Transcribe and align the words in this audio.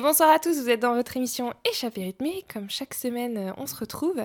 Bonsoir 0.00 0.30
à 0.30 0.38
tous, 0.38 0.60
vous 0.60 0.68
êtes 0.68 0.80
dans 0.80 0.94
votre 0.94 1.16
émission 1.16 1.52
Échappée 1.70 2.04
rythmée. 2.04 2.44
Comme 2.52 2.68
chaque 2.68 2.92
semaine, 2.92 3.36
euh, 3.38 3.52
on 3.56 3.66
se 3.66 3.76
retrouve. 3.76 4.20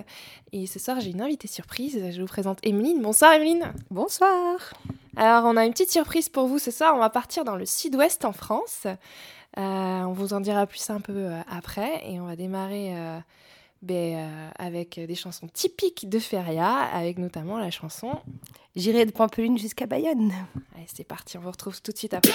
Et 0.52 0.68
ce 0.68 0.80
soir, 0.80 1.00
j'ai 1.00 1.12
une 1.12 1.22
invitée 1.22 1.48
surprise. 1.48 1.98
Je 2.12 2.22
vous 2.22 2.28
présente 2.28 2.60
Emeline. 2.64 3.02
Bonsoir 3.02 3.34
Emeline. 3.34 3.74
Bonsoir. 3.90 4.74
Alors, 5.16 5.46
on 5.46 5.56
a 5.56 5.66
une 5.66 5.72
petite 5.72 5.92
surprise 5.92 6.30
pour 6.30 6.48
vous 6.48 6.60
ce 6.60 6.72
soir. 6.72 6.94
On 6.96 7.00
va 7.00 7.10
partir 7.10 7.46
dans 7.46 7.56
le 7.56 7.66
sud-ouest 7.66 8.26
en 8.26 8.34
France. 8.34 8.86
Euh, 8.86 10.02
on 10.02 10.14
vous 10.14 10.34
en 10.34 10.42
dira 10.42 10.66
plus 10.66 10.90
un 10.90 11.00
peu 11.00 11.14
euh, 11.16 11.40
après. 11.50 12.02
Et 12.06 12.20
on 12.20 12.26
va 12.26 12.36
démarrer 12.36 12.94
ben, 13.82 14.52
avec 14.58 15.00
des 15.00 15.16
chansons 15.16 15.48
typiques 15.48 16.10
de 16.10 16.20
Feria, 16.20 16.72
avec 16.72 17.18
notamment 17.18 17.58
la 17.58 17.72
chanson 17.72 18.12
J'irai 18.76 19.06
de 19.06 19.12
Pampelune 19.12 19.58
jusqu'à 19.58 19.86
Bayonne. 19.86 20.32
Allez, 20.76 20.88
c'est 20.94 21.04
parti. 21.04 21.38
On 21.38 21.42
vous 21.42 21.52
retrouve 21.52 21.82
tout 21.82 21.92
de 21.92 21.98
suite 21.98 22.14
après. 22.14 22.32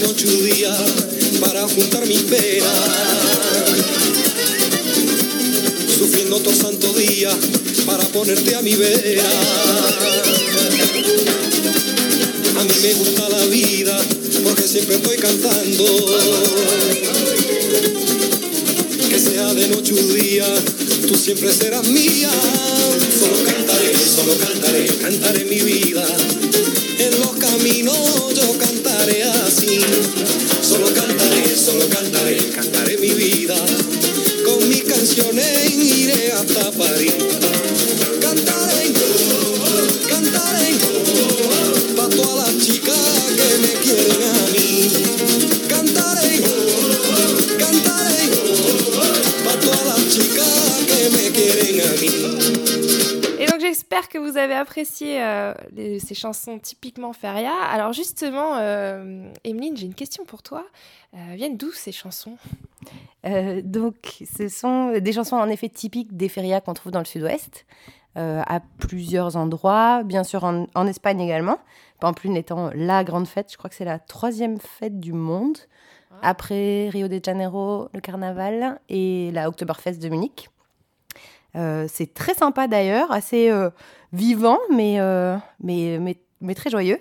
Noche 0.00 0.26
día 0.26 0.74
para 1.40 1.68
juntar 1.68 2.06
mis 2.06 2.22
penas, 2.22 2.68
sufriendo 5.98 6.38
todo 6.40 6.54
santo 6.54 6.92
día 6.94 7.30
para 7.86 8.04
ponerte 8.08 8.54
a 8.54 8.62
mi 8.62 8.74
vera. 8.74 9.22
A 12.58 12.64
mí 12.64 12.74
me 12.82 12.94
gusta 12.94 13.28
la 13.28 13.44
vida 13.46 13.98
porque 14.42 14.62
siempre 14.62 14.96
estoy 14.96 15.16
cantando. 15.16 15.84
Que 19.08 19.18
sea 19.18 19.54
de 19.54 19.68
noche 19.68 19.94
o 19.94 20.14
día, 20.14 20.46
tú 21.08 21.14
siempre 21.14 21.52
serás 21.52 21.86
mía. 21.88 22.30
Solo 23.18 23.44
cantaré, 23.44 23.92
solo 23.96 24.36
cantaré, 24.38 24.86
cantaré 24.86 25.44
mi 25.44 25.60
vida. 25.60 26.06
Caminos 27.50 28.32
yo 28.32 28.56
cantaré 28.58 29.24
así. 29.24 29.80
Solo 30.62 30.86
cantaré, 30.94 31.56
solo 31.56 31.88
cantaré, 31.88 32.36
cantaré 32.54 32.96
mi 32.96 33.10
vida. 33.10 33.56
Con 34.44 34.68
mis 34.68 34.84
canciones 34.84 35.74
iré 35.74 36.30
hasta 36.32 36.70
París. 36.70 37.12
Cantaré, 38.20 38.92
cantaré, 40.08 40.76
pa' 41.96 42.08
todas 42.08 42.54
las 42.54 42.64
chicas 42.64 42.96
que 43.36 43.58
me 43.58 43.72
quieren 43.82 44.19
j'espère 54.00 54.08
que 54.22 54.30
vous 54.30 54.36
avez 54.38 54.54
apprécié 54.54 55.22
euh, 55.22 55.52
les- 55.72 55.98
ces 55.98 56.14
chansons 56.14 56.58
typiquement 56.58 57.12
Feria. 57.12 57.52
Alors 57.70 57.92
justement, 57.92 58.56
euh, 58.56 59.30
Emeline, 59.44 59.76
j'ai 59.76 59.86
une 59.86 59.94
question 59.94 60.24
pour 60.24 60.42
toi. 60.42 60.64
Euh, 61.14 61.34
viennent 61.34 61.56
d'où 61.56 61.70
ces 61.72 61.92
chansons? 61.92 62.36
Euh, 63.26 63.60
donc, 63.62 64.22
ce 64.36 64.48
sont 64.48 64.98
des 64.98 65.12
chansons 65.12 65.36
en 65.36 65.48
effet 65.48 65.68
typiques 65.68 66.16
des 66.16 66.28
férias 66.28 66.60
qu'on 66.60 66.74
trouve 66.74 66.92
dans 66.92 67.00
le 67.00 67.04
sud-ouest, 67.04 67.66
euh, 68.16 68.42
à 68.46 68.60
plusieurs 68.78 69.36
endroits, 69.36 70.02
bien 70.04 70.24
sûr 70.24 70.44
en, 70.44 70.66
en 70.74 70.86
Espagne 70.86 71.20
également. 71.20 71.58
Pampelune 72.00 72.36
étant 72.36 72.70
la 72.74 73.04
grande 73.04 73.26
fête, 73.26 73.52
je 73.52 73.58
crois 73.58 73.68
que 73.68 73.76
c'est 73.76 73.84
la 73.84 73.98
troisième 73.98 74.58
fête 74.58 74.98
du 74.98 75.12
monde, 75.12 75.58
après 76.22 76.88
Rio 76.88 77.08
de 77.08 77.20
Janeiro, 77.22 77.88
le 77.94 78.00
carnaval 78.00 78.80
et 78.88 79.30
la 79.32 79.48
Oktoberfest 79.48 79.98
de 79.98 80.08
Munich. 80.08 80.48
Euh, 81.56 81.86
c'est 81.88 82.14
très 82.14 82.34
sympa 82.34 82.68
d'ailleurs, 82.68 83.10
assez 83.12 83.50
euh, 83.50 83.70
vivant, 84.12 84.58
mais, 84.70 85.00
euh, 85.00 85.36
mais, 85.62 85.98
mais, 86.00 86.16
mais 86.40 86.54
très 86.54 86.70
joyeux. 86.70 86.98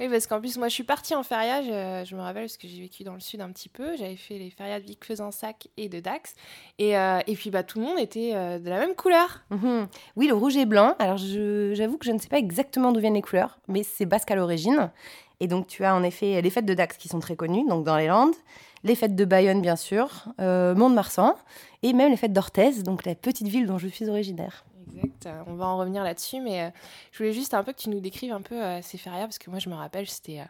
Oui, 0.00 0.08
parce 0.08 0.28
qu'en 0.28 0.38
plus, 0.38 0.56
moi, 0.58 0.68
je 0.68 0.74
suis 0.74 0.84
partie 0.84 1.16
en 1.16 1.24
feria. 1.24 1.60
Je, 2.04 2.14
me 2.14 2.20
rappelle 2.20 2.44
parce 2.44 2.56
que 2.56 2.68
j'ai 2.68 2.80
vécu 2.80 3.02
dans 3.02 3.14
le 3.14 3.20
sud 3.20 3.40
un 3.40 3.50
petit 3.50 3.68
peu. 3.68 3.96
J'avais 3.96 4.14
fait 4.14 4.38
les 4.38 4.50
ferias 4.50 4.78
de 4.78 4.84
Vic-Fezensac 4.84 5.66
et 5.76 5.88
de 5.88 5.98
Dax. 5.98 6.34
Et, 6.78 6.92
et 6.92 7.34
puis, 7.34 7.50
bah, 7.50 7.64
tout 7.64 7.80
le 7.80 7.84
monde 7.84 7.98
était 7.98 8.32
de 8.60 8.70
la 8.70 8.78
même 8.78 8.94
couleur. 8.94 9.42
Mhm. 9.50 9.88
Oui, 10.14 10.28
le 10.28 10.34
rouge 10.34 10.56
et 10.56 10.66
blanc. 10.66 10.94
Alors, 11.00 11.16
j'avoue 11.16 11.98
que 11.98 12.06
je 12.06 12.12
ne 12.12 12.18
sais 12.18 12.28
pas 12.28 12.38
exactement 12.38 12.92
d'où 12.92 13.00
viennent 13.00 13.14
les 13.14 13.22
couleurs, 13.22 13.58
mais 13.66 13.82
c'est 13.82 14.06
basque 14.06 14.30
à 14.30 14.36
l'origine. 14.36 14.92
Et 15.40 15.48
donc, 15.48 15.66
tu 15.66 15.84
as 15.84 15.92
en 15.92 16.04
effet 16.04 16.40
les 16.42 16.50
fêtes 16.50 16.66
de 16.66 16.74
Dax 16.74 16.96
qui 16.96 17.08
sont 17.08 17.18
très 17.18 17.34
connues, 17.34 17.66
donc 17.66 17.84
dans 17.84 17.96
les 17.96 18.06
Landes, 18.06 18.36
les 18.84 18.94
fêtes 18.94 19.16
de 19.16 19.24
Bayonne, 19.24 19.60
bien 19.60 19.76
sûr, 19.76 20.26
euh, 20.40 20.74
Mont-de-Marsan, 20.74 21.34
et 21.82 21.92
même 21.92 22.10
les 22.10 22.16
fêtes 22.16 22.32
d'Orthez, 22.32 22.82
donc 22.82 23.04
la 23.04 23.14
petite 23.14 23.46
ville 23.48 23.66
dont 23.66 23.78
je 23.78 23.88
suis 23.88 24.08
originaire. 24.08 24.64
Exact. 24.94 25.26
Euh, 25.26 25.42
On 25.46 25.54
va 25.54 25.66
en 25.66 25.78
revenir 25.78 26.02
là-dessus. 26.02 26.40
Mais 26.40 26.62
euh, 26.62 26.68
je 27.12 27.18
voulais 27.18 27.32
juste 27.32 27.54
un 27.54 27.62
peu 27.62 27.72
que 27.72 27.78
tu 27.78 27.90
nous 27.90 28.00
décrives 28.00 28.32
un 28.32 28.40
peu 28.40 28.54
euh, 28.54 28.80
ces 28.82 28.96
ferias. 28.98 29.20
Parce 29.26 29.38
que 29.38 29.50
moi, 29.50 29.58
je 29.58 29.68
me 29.68 29.74
rappelle, 29.74 30.08
c'était 30.08 30.40
euh, 30.40 30.44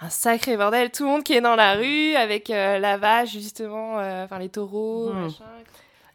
un 0.00 0.08
sacré 0.08 0.56
bordel. 0.56 0.90
Tout 0.90 1.04
le 1.04 1.10
monde 1.10 1.22
qui 1.22 1.34
est 1.34 1.40
dans 1.40 1.54
la 1.56 1.74
rue 1.74 2.14
avec 2.16 2.50
euh, 2.50 2.78
la 2.78 2.96
vache, 2.96 3.32
justement. 3.32 3.98
euh, 4.00 4.24
Enfin, 4.24 4.38
les 4.38 4.48
taureaux, 4.48 5.12
Mhm. 5.12 5.22
machin. 5.24 5.44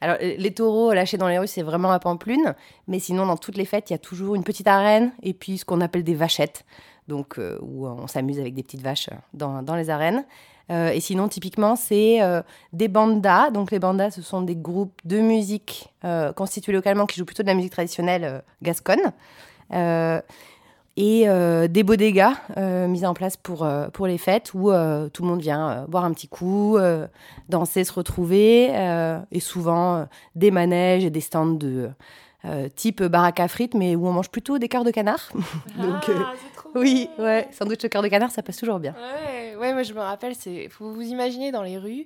Alors, 0.01 0.17
euh, 0.21 0.35
les 0.37 0.53
taureaux 0.53 0.91
lâchés 0.93 1.17
dans 1.17 1.27
les 1.27 1.37
rues, 1.39 1.47
c'est 1.47 1.61
vraiment 1.63 1.91
à 1.91 1.99
Pamplune, 1.99 2.55
mais 2.87 2.99
sinon, 2.99 3.25
dans 3.25 3.37
toutes 3.37 3.57
les 3.57 3.65
fêtes, 3.65 3.89
il 3.89 3.93
y 3.93 3.95
a 3.95 3.99
toujours 3.99 4.35
une 4.35 4.43
petite 4.43 4.67
arène 4.67 5.11
et 5.23 5.33
puis 5.33 5.57
ce 5.57 5.65
qu'on 5.65 5.81
appelle 5.81 6.03
des 6.03 6.13
vachettes, 6.13 6.65
donc 7.07 7.39
euh, 7.39 7.57
où 7.61 7.87
on 7.87 8.05
s'amuse 8.07 8.39
avec 8.39 8.53
des 8.53 8.61
petites 8.63 8.81
vaches 8.83 9.09
euh, 9.11 9.15
dans, 9.33 9.63
dans 9.63 9.75
les 9.75 9.89
arènes. 9.89 10.23
Euh, 10.69 10.89
et 10.89 10.99
sinon, 10.99 11.27
typiquement, 11.27 11.75
c'est 11.75 12.21
euh, 12.21 12.41
des 12.73 12.87
bandas. 12.87 13.51
Donc, 13.51 13.71
les 13.71 13.79
bandas, 13.79 14.11
ce 14.11 14.21
sont 14.21 14.41
des 14.41 14.55
groupes 14.55 14.99
de 15.05 15.19
musique 15.19 15.93
euh, 16.03 16.33
constitués 16.33 16.73
localement 16.73 17.05
qui 17.05 17.17
jouent 17.17 17.25
plutôt 17.25 17.43
de 17.43 17.47
la 17.47 17.53
musique 17.53 17.71
traditionnelle 17.71 18.43
gasconne. 18.61 19.11
Et 20.99 21.27
des 21.69 21.83
bodegas 21.83 22.33
euh, 22.57 22.87
mis 22.87 23.05
en 23.05 23.13
place 23.13 23.37
pour, 23.37 23.67
pour 23.93 24.07
les 24.07 24.17
fêtes 24.17 24.53
où 24.55 24.71
tout 25.13 25.23
le 25.23 25.27
monde 25.27 25.41
vient 25.41 25.85
boire 25.87 26.05
un 26.05 26.11
petit 26.11 26.27
coup, 26.27 26.77
danser, 27.49 27.83
se 27.83 27.93
retrouver. 27.93 28.71
et 29.31 29.39
souvent 29.39 30.07
des 30.35 30.49
manèges 30.49 31.05
et 31.05 31.11
des 31.11 31.21
stands 31.21 31.45
de 31.45 31.89
type 32.75 33.03
baraque 33.03 33.39
à 33.39 33.47
frites, 33.47 33.75
mais 33.75 33.95
où 33.95 34.07
on 34.07 34.13
mange 34.13 34.29
plutôt 34.29 34.57
des 34.57 34.69
cœurs 34.69 34.85
de 34.85 34.91
canard. 34.91 35.29
Ah, 35.79 36.33
trop 36.69 36.79
oui, 36.79 37.09
bon. 37.17 37.23
ouais, 37.23 37.47
sandwich 37.51 37.83
au 37.85 37.89
cœur 37.89 38.01
de 38.03 38.07
canard, 38.07 38.31
ça 38.31 38.43
passe 38.43 38.57
toujours 38.57 38.79
bien. 38.79 38.93
Ouais, 38.93 39.55
ouais, 39.55 39.73
moi 39.73 39.83
je 39.83 39.93
me 39.93 39.99
rappelle, 39.99 40.35
c'est, 40.35 40.69
faut 40.69 40.91
vous 40.91 41.01
imaginer 41.03 41.51
dans 41.51 41.63
les 41.63 41.77
rues, 41.77 42.05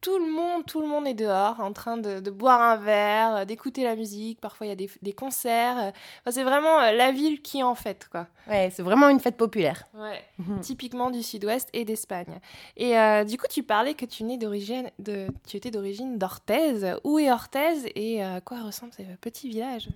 tout 0.00 0.18
le 0.18 0.32
monde, 0.32 0.64
tout 0.64 0.80
le 0.80 0.86
monde 0.86 1.06
est 1.06 1.12
dehors 1.12 1.60
en 1.60 1.74
train 1.74 1.98
de, 1.98 2.20
de 2.20 2.30
boire 2.30 2.62
un 2.62 2.76
verre, 2.76 3.36
euh, 3.36 3.44
d'écouter 3.44 3.84
la 3.84 3.96
musique. 3.96 4.40
Parfois 4.40 4.66
il 4.66 4.70
y 4.70 4.72
a 4.72 4.76
des, 4.76 4.88
des 5.02 5.12
concerts. 5.12 5.76
euh. 5.76 5.90
Enfin, 6.20 6.30
c'est 6.30 6.42
vraiment 6.42 6.80
euh, 6.80 6.92
la 6.92 7.12
ville 7.12 7.42
qui 7.42 7.58
est 7.58 7.62
en 7.62 7.74
fête, 7.74 8.08
quoi. 8.10 8.26
Ouais, 8.48 8.70
c'est 8.72 8.82
vraiment 8.82 9.10
une 9.10 9.20
fête 9.20 9.36
populaire. 9.36 9.84
Ouais. 9.94 10.24
Mhm. 10.38 10.60
Typiquement 10.60 11.10
du 11.10 11.22
Sud-Ouest 11.22 11.68
et 11.74 11.84
d'Espagne. 11.84 12.40
Et 12.78 12.98
euh, 12.98 13.24
du 13.24 13.36
coup, 13.36 13.46
tu 13.50 13.62
parlais 13.62 13.92
que 13.92 14.06
tu, 14.06 14.24
nais 14.24 14.38
d'origine, 14.38 14.90
de, 14.98 15.26
tu 15.46 15.58
étais 15.58 15.70
d'origine 15.70 16.16
d'Orthez. 16.16 16.94
Où 17.04 17.18
est 17.18 17.30
Orthez 17.30 17.92
et 17.94 18.24
euh, 18.24 18.36
à 18.36 18.40
quoi 18.40 18.62
ressemble 18.62 18.92
ce 18.94 19.02
petit 19.20 19.50
village? 19.50 19.90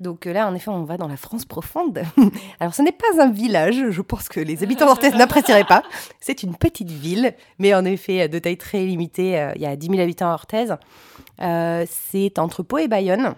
Donc 0.00 0.26
euh, 0.26 0.32
là, 0.32 0.48
en 0.48 0.54
effet, 0.54 0.70
on 0.70 0.84
va 0.84 0.96
dans 0.96 1.08
la 1.08 1.16
France 1.16 1.44
profonde. 1.44 2.02
Alors, 2.60 2.74
ce 2.74 2.82
n'est 2.82 2.92
pas 2.92 3.22
un 3.22 3.30
village, 3.30 3.90
je 3.90 4.02
pense 4.02 4.28
que 4.28 4.40
les 4.40 4.62
habitants 4.62 4.86
d'Orthez 4.86 5.10
n'apprécieraient 5.16 5.64
pas. 5.64 5.82
C'est 6.20 6.42
une 6.42 6.56
petite 6.56 6.90
ville, 6.90 7.34
mais 7.58 7.74
en 7.74 7.84
effet, 7.84 8.28
de 8.28 8.38
taille 8.38 8.56
très 8.56 8.84
limitée. 8.84 9.38
Euh, 9.38 9.52
Il 9.56 9.62
y 9.62 9.66
a 9.66 9.76
10 9.76 9.86
000 9.88 10.00
habitants 10.00 10.30
à 10.30 10.34
Orthez. 10.34 10.74
Euh, 11.40 11.84
c'est 11.88 12.38
entre 12.38 12.62
Pau 12.62 12.78
et 12.78 12.88
Bayonne, 12.88 13.34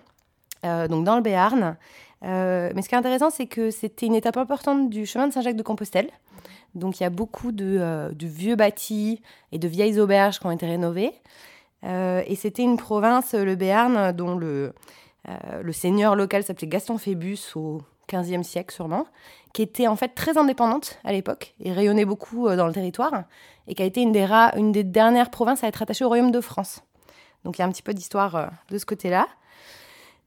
euh, 0.64 0.88
donc 0.88 1.04
dans 1.04 1.16
le 1.16 1.22
Béarn. 1.22 1.76
Euh, 2.24 2.70
mais 2.74 2.82
ce 2.82 2.88
qui 2.88 2.94
est 2.94 2.98
intéressant, 2.98 3.30
c'est 3.30 3.46
que 3.46 3.70
c'était 3.70 4.06
une 4.06 4.14
étape 4.14 4.36
importante 4.36 4.90
du 4.90 5.06
chemin 5.06 5.26
de 5.26 5.32
Saint-Jacques-de-Compostelle. 5.32 6.08
Donc, 6.74 7.00
il 7.00 7.02
y 7.02 7.06
a 7.06 7.10
beaucoup 7.10 7.52
de, 7.52 7.76
euh, 7.80 8.10
de 8.10 8.26
vieux 8.26 8.56
bâtis 8.56 9.20
et 9.50 9.58
de 9.58 9.68
vieilles 9.68 10.00
auberges 10.00 10.38
qui 10.38 10.46
ont 10.46 10.50
été 10.50 10.66
rénovées. 10.66 11.12
Euh, 11.84 12.22
et 12.26 12.36
c'était 12.36 12.62
une 12.62 12.76
province, 12.76 13.34
le 13.34 13.56
Béarn, 13.56 14.12
dont 14.12 14.36
le, 14.36 14.72
le 15.26 15.72
seigneur 15.72 16.16
local 16.16 16.42
s'appelait 16.42 16.66
Gaston 16.66 16.98
Phébus 16.98 17.38
au 17.54 17.82
XVe 18.12 18.42
siècle 18.42 18.74
sûrement, 18.74 19.06
qui 19.52 19.62
était 19.62 19.86
en 19.86 19.96
fait 19.96 20.08
très 20.08 20.36
indépendante 20.36 20.98
à 21.04 21.12
l'époque 21.12 21.54
et 21.60 21.72
rayonnait 21.72 22.04
beaucoup 22.04 22.48
dans 22.54 22.66
le 22.66 22.72
territoire, 22.72 23.24
et 23.68 23.74
qui 23.74 23.82
a 23.82 23.86
été 23.86 24.02
une 24.02 24.12
des, 24.12 24.26
une 24.56 24.72
des 24.72 24.84
dernières 24.84 25.30
provinces 25.30 25.62
à 25.64 25.68
être 25.68 25.82
attachée 25.82 26.04
au 26.04 26.08
Royaume 26.08 26.32
de 26.32 26.40
France. 26.40 26.82
Donc 27.44 27.58
il 27.58 27.60
y 27.60 27.64
a 27.64 27.66
un 27.66 27.70
petit 27.70 27.82
peu 27.82 27.94
d'histoire 27.94 28.50
de 28.68 28.78
ce 28.78 28.84
côté-là. 28.84 29.28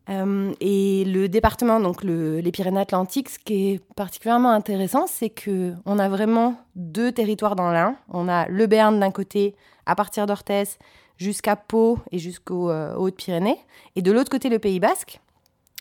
Euh, 0.10 0.54
et 0.60 1.04
le 1.06 1.28
département, 1.28 1.80
donc 1.80 2.04
les 2.04 2.52
Pyrénées-Atlantiques, 2.52 3.30
ce 3.30 3.40
qui 3.40 3.72
est 3.72 3.94
particulièrement 3.96 4.52
intéressant, 4.52 5.08
c'est 5.08 5.30
que 5.30 5.74
on 5.86 5.98
a 5.98 6.10
vraiment 6.10 6.56
deux 6.76 7.12
territoires 7.12 7.56
dans 7.56 7.72
l'un. 7.72 7.96
On 8.10 8.30
a 8.30 8.48
le 8.48 8.68
Béarn 8.68 9.00
d'un 9.00 9.12
côté, 9.12 9.56
à 9.86 9.96
partir 9.96 10.26
d'Orthez, 10.28 10.78
jusqu'à 11.18 11.56
Pau 11.56 12.00
et 12.12 12.20
jusqu'aux 12.20 12.70
euh, 12.70 12.96
Hautes-Pyrénées, 12.96 13.60
et 13.96 14.02
de 14.02 14.12
l'autre 14.12 14.30
côté 14.30 14.50
le 14.50 14.60
Pays 14.60 14.80
Basque, 14.80 15.20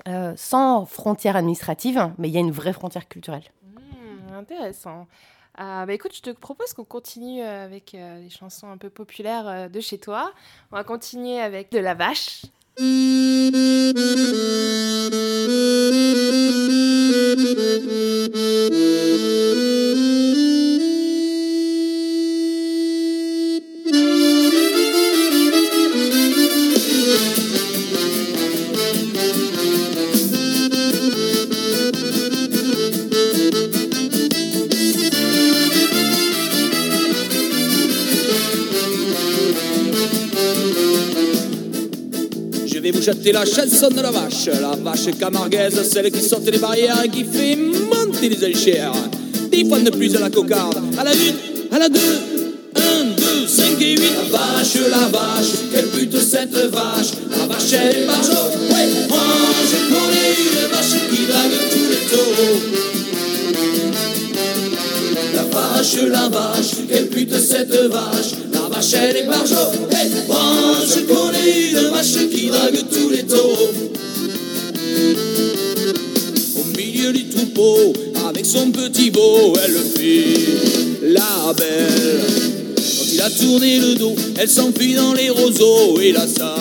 euh, 0.09 0.33
sans 0.37 0.87
frontière 0.87 1.37
administrative, 1.37 2.13
mais 2.19 2.29
il 2.29 2.35
y 2.35 2.37
a 2.37 2.41
une 2.41 2.51
vraie 2.51 2.73
frontière 2.73 3.09
culturelle. 3.09 3.45
Mmh, 3.63 4.35
intéressant. 4.35 5.07
bah 5.57 5.87
écoute, 5.89 6.15
je 6.15 6.23
te 6.23 6.31
propose 6.31 6.73
qu'on 6.73 6.85
continue 6.85 7.43
avec 7.43 7.93
les 7.93 8.31
chansons 8.31 8.69
un 8.69 8.79
peu 8.79 8.91
populaires 8.91 9.71
de 9.71 9.81
chez 9.81 9.99
toi. 9.99 10.33
On 10.73 10.77
va 10.77 10.85
continuer 10.85 11.41
avec 11.41 11.71
de 11.71 11.79
la 11.79 11.95
vache. 11.95 12.47
jeter 43.05 43.33
la 43.33 43.45
chanson 43.45 43.89
de 43.89 44.01
la 44.01 44.11
vache, 44.11 44.47
la 44.47 44.75
vache 44.83 45.11
camarguaise, 45.21 45.79
celle 45.93 46.11
qui 46.11 46.23
saute 46.23 46.51
les 46.51 46.59
barrières 46.59 47.03
et 47.05 47.09
qui 47.11 47.25
fait 47.25 47.55
monter 47.55 48.31
les 48.31 48.43
enchères. 48.51 48.95
Dix 49.53 49.69
fois 49.69 49.79
de 49.81 49.91
plus 49.91 50.17
à 50.17 50.21
la 50.21 50.31
cocarde, 50.31 50.79
à 50.99 51.05
la 51.05 51.13
une, 51.13 51.35
à 51.71 51.79
la 51.81 51.89
deux, 51.91 52.01
un, 52.77 53.05
deux, 53.15 53.47
cinq 53.47 53.79
et 53.83 53.91
huit. 53.91 54.11
La 54.17 54.39
vache, 54.39 54.77
la 54.91 55.07
vache, 55.09 55.53
quelle 55.71 55.89
pute 55.89 56.19
cette 56.19 56.55
vache, 56.55 57.13
la 57.31 57.47
vache 57.47 57.73
elle 57.75 58.05
est 58.05 58.07
barjot. 58.07 58.49
Ouais, 58.71 58.89
moi 59.11 59.19
je 59.71 59.79
connais 59.93 60.31
une 60.41 60.69
vache 60.73 60.97
qui 61.11 61.27
drague 61.27 61.59
tous 61.73 61.89
les 61.91 62.05
taureaux. 62.11 62.59
La 65.35 65.45
vache, 65.53 65.97
la 66.11 66.29
vache, 66.31 66.73
quelle 66.89 67.09
pute 67.09 67.39
cette 67.39 67.75
vache, 67.75 68.33
la 68.51 68.61
vache 68.75 68.95
elle 68.95 69.17
est 69.19 69.27
barjot. 69.27 69.73
Hey, 69.91 70.09
moi 70.27 70.39
je 70.89 71.01
connais 71.01 71.71
une 71.71 71.84
drague 72.65 72.85
tous 72.91 73.11
les 73.11 73.25
taureaux. 73.25 73.75
Au 76.57 76.77
milieu 76.77 77.13
du 77.13 77.29
troupeau, 77.29 77.93
avec 78.29 78.47
son 78.47 78.71
petit 78.71 79.11
beau, 79.11 79.53
elle 79.65 79.77
fait 79.97 80.39
la 81.03 81.53
belle. 81.57 82.21
Quand 82.77 83.07
il 83.13 83.21
a 83.21 83.31
tourné 83.31 83.79
le 83.81 83.95
dos, 83.97 84.15
elle 84.41 84.49
s'enfuit 84.49 84.95
dans 84.95 85.13
les 85.13 85.31
roseaux 85.31 86.01
et 86.01 86.13
là 86.13 86.27
ça, 86.27 86.57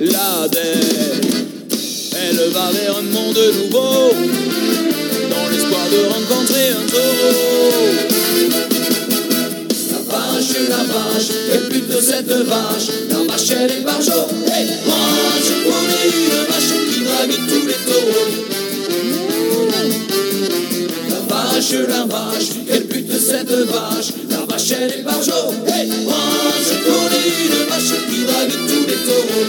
la 0.00 0.48
belle. 0.48 1.20
Elle 2.30 2.50
va 2.52 2.70
vers 2.72 2.98
un 2.98 3.02
monde 3.02 3.38
nouveau, 3.62 4.12
dans 5.30 5.48
l'espoir 5.50 5.86
de 5.90 5.98
rencontrer 6.12 6.68
un 6.70 6.86
taureau 6.90 8.08
vache, 10.08 10.68
la 10.68 10.76
vache, 10.76 11.28
quelle 11.50 11.68
pute 11.68 11.88
de 11.88 12.00
cette 12.00 12.30
vache, 12.30 12.88
elle 13.50 13.70
est 13.70 13.80
barjot, 13.80 14.26
hey, 14.46 14.66
moi 14.86 14.96
je 15.42 15.54
connais 15.64 16.06
une 16.14 16.38
vache 16.48 16.72
qui 16.90 17.00
drague 17.04 17.36
tous 17.48 17.66
les 17.66 17.80
taureaux. 17.86 18.30
La 21.10 21.20
vache, 21.34 21.72
la 21.88 22.04
vache, 22.04 22.48
quelle 22.66 22.86
pute 22.86 23.06
de 23.06 23.18
cette 23.18 23.50
vache, 23.50 24.12
la 24.30 24.44
vache 24.46 24.72
elle 24.80 25.00
est 25.00 25.02
barjot, 25.02 25.52
hey, 25.66 25.88
moi 26.04 26.14
je 26.62 26.74
connais 26.84 27.28
une 27.44 27.60
vache 27.68 27.94
qui 28.08 28.24
drague 28.24 28.56
tous 28.68 28.84
les 28.86 29.00
taureaux. 29.06 29.48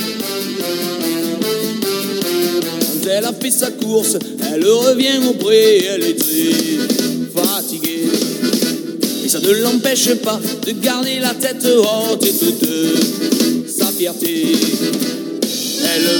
Quand 2.82 3.10
elle 3.10 3.26
a 3.26 3.34
fait 3.34 3.52
sa 3.52 3.72
course, 3.72 4.18
elle 4.54 4.66
revient 4.66 5.20
au 5.28 5.34
pré, 5.34 5.86
elle 5.86 6.04
est 6.04 6.20
très 6.20 7.42
fatiguée 7.42 8.10
ça 9.30 9.40
ne 9.42 9.52
l'empêche 9.62 10.16
pas 10.16 10.40
de 10.66 10.72
garder 10.72 11.20
la 11.20 11.36
tête 11.36 11.64
haute 11.64 12.26
et 12.26 12.34
toute 12.34 13.29
Elle 14.02 14.16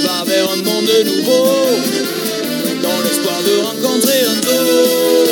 va 0.04 0.24
vers 0.26 0.50
un 0.50 0.56
monde 0.56 0.90
nouveau, 1.06 1.46
dans 2.82 3.00
l'espoir 3.02 3.40
de 3.42 3.54
rencontrer 3.64 4.20
un 4.26 4.36
taureau. 4.42 5.30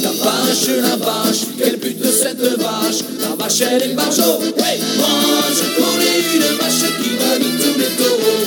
La 0.00 0.10
vache, 0.10 0.68
la 0.80 0.96
vache, 0.96 1.42
quel 1.58 1.76
but 1.78 1.98
de 1.98 2.12
cette 2.12 2.40
vache? 2.56 3.00
La 3.20 3.34
vache, 3.36 3.62
elle 3.62 3.82
est 3.82 3.94
barjot. 3.94 4.38
Hey, 4.58 4.78
moi, 4.96 5.08
je 5.50 5.64
connais 5.74 6.20
une 6.36 6.50
vache 6.56 6.86
qui 7.02 7.10
va 7.18 7.32
de 7.36 7.48
tous 7.60 7.76
les 7.80 7.92
taureaux. 7.98 8.44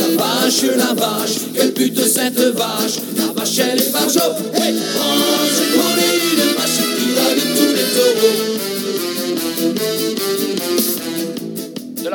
La 0.00 0.08
vache, 0.24 0.64
la 0.76 0.92
vache, 0.92 1.36
quel 1.54 1.70
but 1.70 1.92
de 1.94 2.02
cette 2.02 2.40
vache? 2.56 2.98
Michel 3.44 3.80
et 3.80 3.90
Marjo. 3.92 4.34
Hey, 4.54 4.74
oh, 4.96 5.02
je 5.54 5.64
connais 5.76 6.14
une 6.32 6.44
vache 6.56 6.80
qui 6.96 7.06
drague 7.14 7.42
tous 7.54 7.72
les 7.72 7.88
taureaux. 7.94 8.43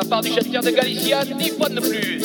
La 0.00 0.08
part 0.08 0.22
du 0.22 0.30
chasseur 0.30 0.62
de 0.62 0.70
Galicia, 0.70 1.24
dix 1.24 1.50
fois 1.50 1.68
de 1.68 1.80
plus. 1.80 2.22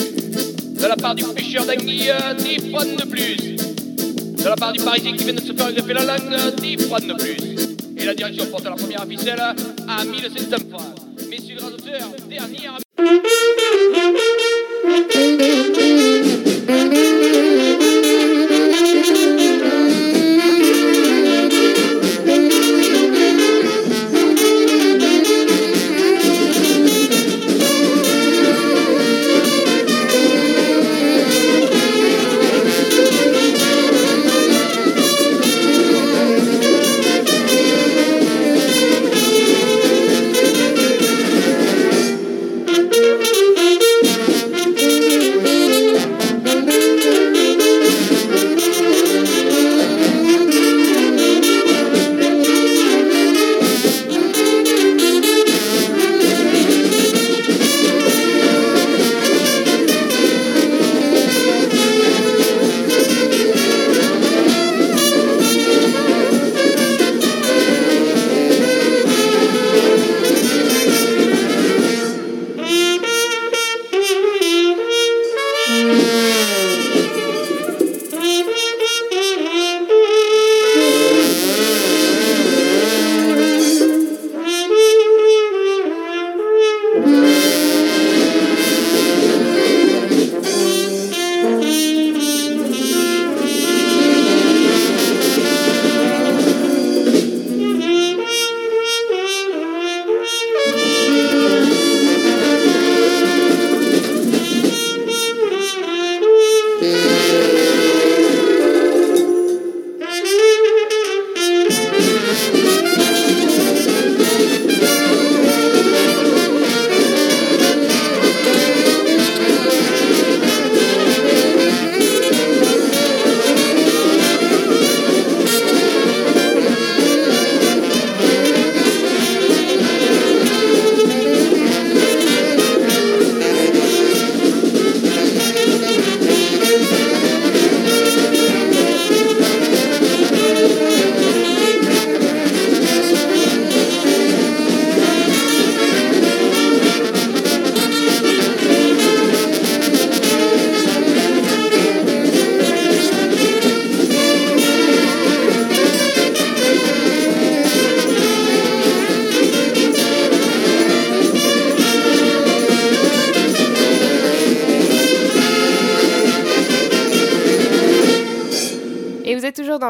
De 0.79 0.88
la 0.88 0.96
part 0.96 1.13
du 1.13 1.25
pêcheur 1.25 1.65
d'anguille, 1.65 2.13
dix 2.38 2.72
fois 2.72 2.86
de 2.86 3.05
plus. 3.05 3.58
De 4.38 4.44
la 4.48 4.55
part 4.55 4.72
du 4.72 4.82
parisien 4.82 5.12
qui 5.13 5.25
vient 5.25 5.34
de 5.34 5.41
se 5.41 5.51
faire 5.51 5.74
greffer 5.74 5.94
la 5.94 6.05
langue, 6.05 6.55
dix 6.62 6.77
fois 6.88 7.00
de 7.01 7.13
plus. 7.13 7.38
Et 7.98 8.05
la 8.05 8.13
direction 8.13 8.46
porte 8.46 8.63
la 8.63 8.72
première 8.72 9.05
ficelle 9.05 9.41
à 9.41 10.05
1700 10.05 10.58
francs. 10.70 10.75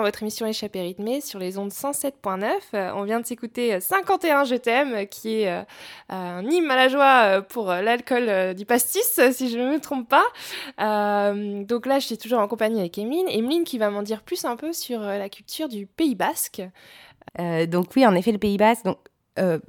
Votre 0.06 0.22
émission 0.22 0.46
Échappée 0.46 0.82
rythmée 0.82 1.20
sur 1.20 1.40
les 1.40 1.58
ondes 1.58 1.72
107.9. 1.72 2.52
Euh, 2.76 2.92
on 2.94 3.06
vient 3.06 3.20
de 3.20 3.26
s'écouter 3.26 3.80
51 3.80 4.44
Je 4.44 4.54
t'aime, 4.54 5.08
qui 5.08 5.42
est 5.42 5.50
euh, 5.50 5.64
un 6.10 6.44
hymne 6.44 6.70
à 6.70 6.76
la 6.76 6.90
joie 6.90 7.42
pour 7.42 7.70
l'alcool 7.70 8.54
du 8.54 8.68
pastis, 8.68 9.20
si 9.32 9.50
je 9.50 9.58
ne 9.58 9.72
me 9.72 9.80
trompe 9.80 10.08
pas. 10.08 10.26
donc 11.64 11.88
là, 11.88 11.98
je 11.98 12.06
suis 12.06 12.20
toujours 12.20 12.38
en 12.38 12.48
compagnie 12.48 12.80
avec 12.80 13.00
Emeline. 13.00 13.28
Emeline 13.30 13.64
qui 13.64 13.80
va 13.80 13.90
m'en 13.90 14.04
dire 14.04 14.22
plus 14.22 14.46
un 14.46 14.56
peu 14.56 14.74
sur 14.74 15.00
la 15.00 15.28
culture 15.28 15.70
du 15.70 15.88
Pays 15.88 16.14
Basque. 16.14 16.62
donc 17.68 17.88
oui, 17.96 18.06
en 18.06 18.14
effet, 18.14 18.32
le 18.32 18.38
Pays 18.38 18.58
Basque, 18.58 18.86
donc, 18.86 19.00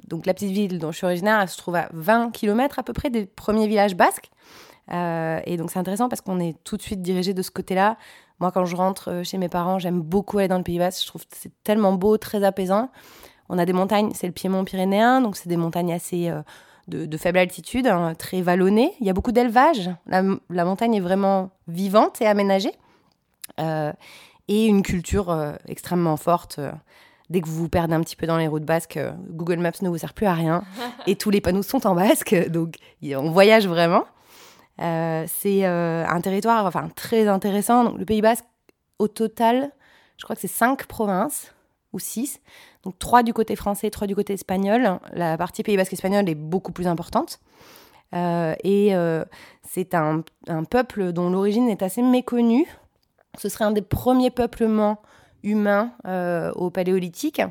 donc 0.07 0.27
la 0.27 0.35
petite 0.35 0.51
ville 0.51 0.79
dont 0.79 0.92
je 0.92 0.99
suis 0.99 1.07
originaire, 1.07 1.40
elle 1.40 1.49
se 1.49 1.57
trouve 1.57 1.77
à 1.77 1.88
20 1.94 2.31
km 2.33 2.79
à 2.79 2.83
peu 2.83 2.92
près 2.92 3.09
des 3.09 3.25
premiers 3.25 3.68
villages 3.68 3.96
basques. 3.96 4.29
et 4.90 5.57
donc 5.57 5.70
c'est 5.70 5.79
intéressant 5.79 6.11
parce 6.11 6.20
qu'on 6.20 6.40
est 6.40 6.57
tout 6.62 6.77
de 6.77 6.83
suite 6.83 7.01
dirigé 7.01 7.33
de 7.33 7.40
ce 7.40 7.51
côté-là. 7.51 7.96
Moi, 8.38 8.53
quand 8.53 8.66
je 8.66 8.77
rentre 8.77 9.11
euh, 9.11 9.25
chez 9.25 9.38
mes 9.38 9.49
parents, 9.49 9.79
j'aime 9.79 10.01
beaucoup 10.01 10.38
aller 10.38 10.49
dans 10.49 10.59
le 10.59 10.64
Pays 10.64 10.79
Basque. 10.79 11.03
Je 11.03 11.07
trouve 11.07 11.22
que 11.22 11.37
c'est 11.37 11.53
tellement 11.64 11.94
beau, 11.94 12.18
très 12.18 12.44
apaisant. 12.44 12.90
On 13.49 13.59
a 13.59 13.64
des 13.64 13.72
montagnes, 13.72 14.11
c'est 14.14 14.27
le 14.27 14.33
Piémont 14.33 14.64
pyrénéen, 14.64 15.20
donc 15.20 15.37
c'est 15.37 15.49
des 15.49 15.57
montagnes 15.57 15.92
assez 15.92 16.29
euh, 16.29 16.42
de, 16.88 17.16
faible 17.16 17.38
altitude, 17.38 17.87
hein, 17.87 18.14
très 18.14 18.42
vallonnées. 18.42 18.92
Il 19.01 19.07
y 19.07 19.11
a 19.11 19.12
beaucoup 19.12 19.33
d'élevage. 19.33 19.90
La, 20.07 20.22
montagne 20.64 20.94
est 20.94 21.01
vraiment 21.01 21.51
vivante 21.68 22.20
et 22.20 22.27
aménagée. 22.27 22.72
Euh, 23.61 23.92
et 24.49 24.66
une 24.66 24.83
culture 24.83 25.37
extrêmement 25.66 26.16
forte. 26.16 26.61
dès 27.31 27.40
que 27.40 27.49
vous 27.49 27.57
vous 27.57 27.68
perdez 27.68 27.94
un 27.94 28.01
petit 28.01 28.14
peu 28.14 28.29
dans 28.29 28.37
les 28.37 28.46
routes 28.46 28.64
basques, 28.64 28.99
Google 29.31 29.59
Maps 29.59 29.72
ne 29.83 29.88
vous 29.88 29.99
sert 29.99 30.14
plus 30.14 30.27
à 30.27 30.35
rien. 30.35 30.62
et 31.09 31.16
tous 31.16 31.31
les 31.31 31.40
panneaux 31.40 31.62
sont 31.62 31.85
en 31.85 31.96
basque, 31.96 32.49
donc 32.51 32.77
on 33.03 33.31
voyage 33.31 33.66
vraiment. 33.66 34.05
Euh, 34.81 35.25
c'est 35.27 35.65
euh, 35.65 36.05
un 36.07 36.21
territoire 36.21 36.67
enfin, 36.67 36.89
très 36.95 37.29
intéressant. 37.29 37.85
Donc, 37.85 37.99
le 37.99 38.05
Pays 38.05 38.21
Basque, 38.21 38.45
au 38.99 39.09
total, 39.09 39.71
je 40.19 40.25
crois 40.25 40.37
que 40.37 40.43
c'est 40.43 40.49
cinq 40.49 40.87
provinces 40.87 41.55
ou 41.93 41.99
six. 41.99 42.41
Donc 42.83 42.99
trois 42.99 43.23
du 43.23 43.33
côté 43.33 43.57
français, 43.57 43.91
trois 43.91 44.07
du 44.07 44.15
côté 44.15 44.35
espagnol. 44.35 44.99
La 45.12 45.37
partie 45.37 45.62
Pays 45.62 45.77
Basque 45.77 45.93
espagnol 45.93 46.29
est 46.29 46.35
beaucoup 46.35 46.73
plus 46.73 46.87
importante. 46.87 47.41
Euh, 48.15 48.55
et 48.62 48.93
c'est 49.62 49.95
un, 49.95 50.23
peuple 50.71 51.12
dont 51.12 51.31
l'origine 51.31 51.69
est 51.69 51.83
assez 51.83 52.03
méconnue. 52.03 52.67
Ce 53.39 53.49
serait 53.49 53.65
un 53.65 53.73
des 53.73 53.83
premiers 53.83 54.31
peuplements 54.31 55.03
humains 55.43 55.93
au 56.55 56.71
Paléolithique. 56.71 57.43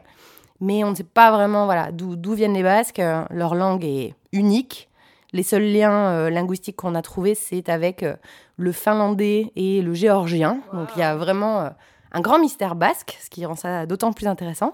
Mais 0.61 0.83
on 0.83 0.91
ne 0.91 0.95
sait 0.95 1.03
pas 1.03 1.31
vraiment 1.31 1.65
voilà, 1.65 1.91
d'où 1.91 2.33
viennent 2.33 2.53
les 2.53 2.63
Basques. 2.63 3.01
Leur 3.29 3.55
langue 3.55 3.83
est 3.83 4.15
unique. 4.31 4.89
Les 5.35 5.43
seuls 5.43 5.69
liens 5.69 6.13
euh, 6.13 6.29
linguistiques 6.29 6.77
qu'on 6.77 6.95
a 6.95 7.01
trouvés, 7.01 7.35
c'est 7.35 7.67
avec 7.67 8.03
euh, 8.03 8.15
le 8.55 8.71
finlandais 8.71 9.51
et 9.57 9.81
le 9.81 9.93
géorgien. 9.93 10.61
Donc 10.71 10.87
il 10.95 10.99
y 10.99 11.03
a 11.03 11.17
vraiment 11.17 11.59
euh, 11.59 11.69
un 12.13 12.21
grand 12.21 12.39
mystère 12.39 12.73
basque, 12.73 13.17
ce 13.21 13.29
qui 13.29 13.45
rend 13.45 13.55
ça 13.55 13.85
d'autant 13.85 14.13
plus 14.13 14.27
intéressant. 14.27 14.73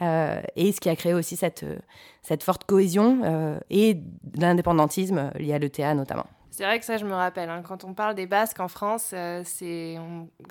et 0.00 0.70
ce 0.72 0.80
qui 0.80 0.88
a 0.88 0.94
créé 0.94 1.14
aussi 1.14 1.34
cette, 1.34 1.66
cette 2.22 2.44
forte 2.44 2.62
cohésion 2.62 3.60
et 3.70 4.00
l'indépendantisme 4.36 5.32
lié 5.34 5.52
à 5.52 5.58
l'ETA 5.58 5.94
notamment. 5.94 6.26
C'est 6.52 6.64
vrai 6.64 6.78
que 6.78 6.84
ça, 6.84 6.96
je 6.96 7.04
me 7.04 7.14
rappelle. 7.14 7.50
Hein. 7.50 7.62
quand 7.66 7.82
on 7.84 7.92
parle 7.92 8.14
des 8.14 8.26
Basques 8.26 8.60
en 8.60 8.68
France, 8.68 9.14
c'est 9.44 9.96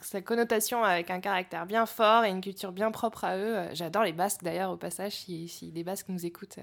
sa 0.02 0.22
connotation 0.22 0.84
avec 0.84 1.10
un 1.10 1.22
caractère 1.22 1.66
bien 1.66 1.86
fort 1.86 2.26
et 2.26 2.30
une 2.30 2.42
culture 2.42 2.74
bien 2.74 2.92
propre 2.92 3.24
à 3.24 3.38
eux. 3.38 3.56
J'adore 3.72 4.04
les 4.04 4.14
Basques 4.14 4.44
d'ailleurs, 4.44 4.72
au 4.72 4.78
passage, 4.78 5.14
si, 5.14 5.48
si 5.48 5.72
les 5.72 5.84
Basques 5.86 6.10
nous 6.10 6.26
écoutent. 6.26 6.60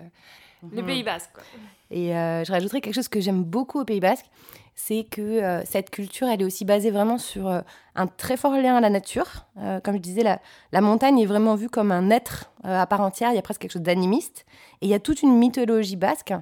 Le. 0.73 0.83
Pays 0.85 1.03
Basque. 1.03 1.31
Quoi. 1.33 1.42
Et 1.90 2.14
euh, 2.14 2.44
je 2.44 2.53
rajouterais 2.53 2.81
quelque 2.81 2.94
chose 2.94 3.09
que 3.09 3.21
j'aime 3.21 3.42
beaucoup 3.42 3.81
au 3.81 3.85
Pays 3.85 4.01
Basque, 4.01 4.27
c'est 4.75 5.05
que 5.11 5.23
euh, 5.23 5.64
cette 5.64 5.90
culture, 5.90 6.29
elle 6.29 6.42
est 6.42 6.44
aussi 6.44 6.64
basée 6.64 6.90
vraiment 6.90 7.18
sur 7.18 7.49
euh, 7.49 7.61
un 7.94 8.07
très 8.07 8.37
fort 8.37 8.53
lien 8.53 8.77
à 8.77 8.81
la 8.81 8.90
nature. 8.90 9.47
comme 9.83 9.94
je 9.94 10.01
disais, 10.01 10.23
la, 10.23 10.40
la, 10.73 10.81
montagne 10.81 11.18
est 11.18 11.27
vraiment 11.27 11.55
vue 11.55 11.68
comme 11.68 11.90
un 11.90 12.11
être 12.11 12.51
à 12.62 12.87
part 12.87 13.01
entière. 13.01 13.31
Il 13.31 13.37
y 13.37 13.38
a 13.38 13.42
presque 13.42 13.62
quelque 13.62 13.73
chose 13.73 13.83
d'animiste. 13.83 14.44
Et 14.81 14.87
il 14.87 14.88
y 14.88 14.94
a 14.94 15.01
toute 15.01 15.23
une 15.23 15.37
mythologie 15.37 15.97
basque. 15.97 16.33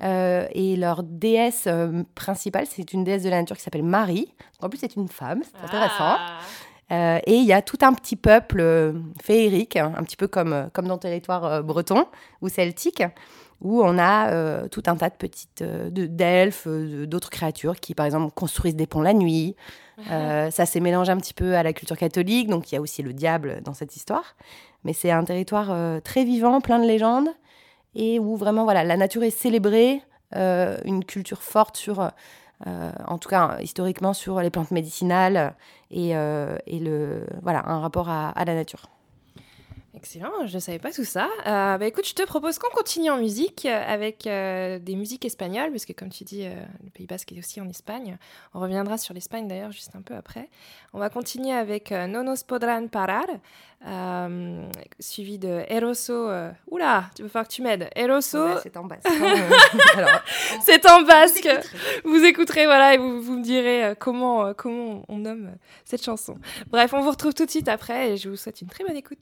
Ah. 0.00 0.46
et 0.52 0.76
leur 0.76 1.02
déesse 1.02 1.66
principale, 2.14 2.66
c'est 2.66 2.92
une 2.92 3.02
déesse 3.02 3.24
de 3.24 3.30
la 3.30 3.40
nature 3.40 3.56
qui 3.56 3.62
s'appelle 3.62 3.82
Marie. 3.82 4.32
En 4.60 4.68
plus, 4.68 4.78
c'est 4.78 4.94
une 4.94 5.08
femme, 5.08 5.42
c'est 5.42 5.64
intéressant. 5.64 6.18
Ah. 6.90 7.20
et 7.26 7.34
il 7.34 7.44
y 7.44 7.52
a 7.52 7.62
tout 7.62 7.78
un 7.80 7.94
petit 7.94 8.16
peuple 8.16 8.94
féerique, 9.22 9.76
un 9.76 10.02
petit 10.04 10.16
peu 10.16 10.28
comme, 10.28 10.68
comme 10.72 10.86
dans 10.86 10.94
le 10.94 11.00
territoire 11.00 11.64
breton 11.64 12.06
ou 12.42 12.48
celtique, 12.48 13.02
où 13.60 13.82
on 13.82 13.98
a 13.98 14.30
euh, 14.30 14.68
tout 14.68 14.82
un 14.86 14.96
tas 14.96 15.10
de 15.10 15.14
petites 15.14 15.62
euh, 15.62 15.90
d'elfes, 15.90 16.66
euh, 16.66 17.06
d'autres 17.06 17.30
créatures 17.30 17.76
qui, 17.80 17.94
par 17.94 18.06
exemple, 18.06 18.32
construisent 18.34 18.76
des 18.76 18.86
ponts 18.86 19.02
la 19.02 19.14
nuit. 19.14 19.56
ça 20.08 20.64
s'est 20.64 20.78
mélangé 20.78 21.10
un 21.10 21.16
petit 21.16 21.34
peu 21.34 21.56
à 21.56 21.64
la 21.64 21.72
culture 21.72 21.96
catholique, 21.96 22.48
donc 22.48 22.70
il 22.70 22.76
y 22.76 22.78
a 22.78 22.80
aussi 22.80 23.02
le 23.02 23.12
diable 23.12 23.60
dans 23.64 23.74
cette 23.74 23.96
histoire. 23.96 24.36
Mais 24.84 24.92
c'est 24.92 25.10
un 25.10 25.24
territoire 25.24 25.74
très 26.02 26.22
vivant, 26.22 26.60
plein 26.60 26.78
de 26.78 26.86
légendes, 26.86 27.30
et 27.96 28.20
où 28.20 28.36
vraiment 28.36 28.62
voilà, 28.62 28.84
la 28.84 28.96
nature 28.96 29.24
est 29.24 29.30
célébrée, 29.30 30.00
une 30.36 31.04
culture 31.04 31.42
forte 31.42 31.76
sur, 31.76 32.12
en 32.64 33.18
tout 33.18 33.28
cas 33.28 33.58
historiquement, 33.60 34.12
sur 34.12 34.40
les 34.40 34.50
plantes 34.50 34.70
médicinales 34.70 35.56
et, 35.90 36.10
et 36.10 36.78
le, 36.78 37.26
voilà, 37.42 37.68
un 37.68 37.80
rapport 37.80 38.08
à 38.08 38.44
la 38.46 38.54
nature. 38.54 38.88
Excellent, 39.98 40.46
je 40.46 40.54
ne 40.54 40.60
savais 40.60 40.78
pas 40.78 40.92
tout 40.92 41.04
ça. 41.04 41.28
Euh, 41.44 41.76
bah, 41.76 41.84
écoute, 41.84 42.06
je 42.06 42.14
te 42.14 42.22
propose 42.22 42.60
qu'on 42.60 42.70
continue 42.70 43.10
en 43.10 43.18
musique 43.18 43.66
euh, 43.66 43.82
avec 43.84 44.28
euh, 44.28 44.78
des 44.78 44.94
musiques 44.94 45.24
espagnoles, 45.24 45.72
parce 45.72 45.86
que 45.86 45.92
comme 45.92 46.08
tu 46.08 46.22
dis, 46.22 46.44
le 46.44 46.90
Pays 46.94 47.06
Basque 47.06 47.32
est 47.32 47.38
aussi 47.40 47.60
en 47.60 47.68
Espagne. 47.68 48.16
On 48.54 48.60
reviendra 48.60 48.96
sur 48.96 49.12
l'Espagne 49.12 49.48
d'ailleurs 49.48 49.72
juste 49.72 49.96
un 49.96 50.02
peu 50.02 50.14
après. 50.14 50.50
On 50.92 51.00
va 51.00 51.10
continuer 51.10 51.50
avec 51.50 51.90
No 51.90 52.22
nos 52.22 52.36
podrán 52.46 52.88
parar, 52.88 53.26
suivi 54.98 55.38
de 55.38 55.64
Eroso. 55.68 56.30
Oula, 56.70 57.10
tu 57.14 57.22
veux 57.22 57.28
faire 57.28 57.46
que 57.46 57.52
tu 57.52 57.62
m'aides. 57.62 57.88
Eroso. 57.94 58.58
c'est 58.62 58.76
en 58.76 58.84
basque. 58.84 59.08
c'est 60.64 60.88
en 60.88 61.02
basque. 61.02 61.48
Vous 62.04 62.24
écouterez, 62.24 62.64
voilà, 62.66 62.94
et 62.94 62.98
vous, 62.98 63.20
vous 63.20 63.38
me 63.38 63.42
direz 63.42 63.94
comment, 63.98 64.52
comment 64.54 65.02
on 65.08 65.18
nomme 65.18 65.50
cette 65.84 66.04
chanson. 66.04 66.38
Bref, 66.70 66.92
on 66.94 67.00
vous 67.00 67.10
retrouve 67.10 67.34
tout 67.34 67.44
de 67.44 67.50
suite 67.50 67.68
après, 67.68 68.12
et 68.12 68.16
je 68.16 68.28
vous 68.28 68.36
souhaite 68.36 68.60
une 68.60 68.68
très 68.68 68.84
bonne 68.84 68.96
écoute. 68.96 69.18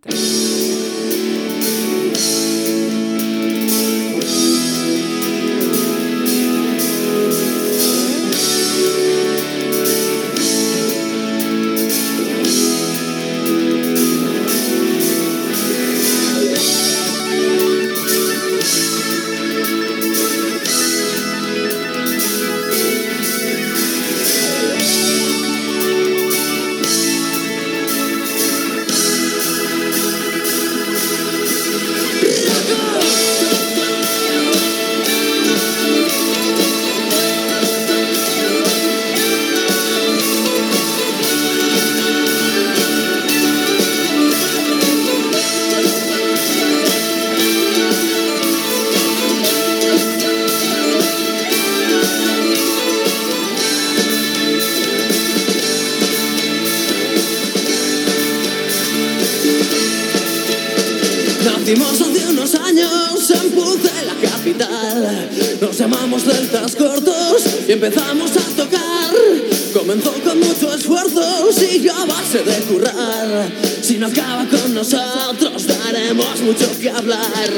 Hablar. 76.97 77.51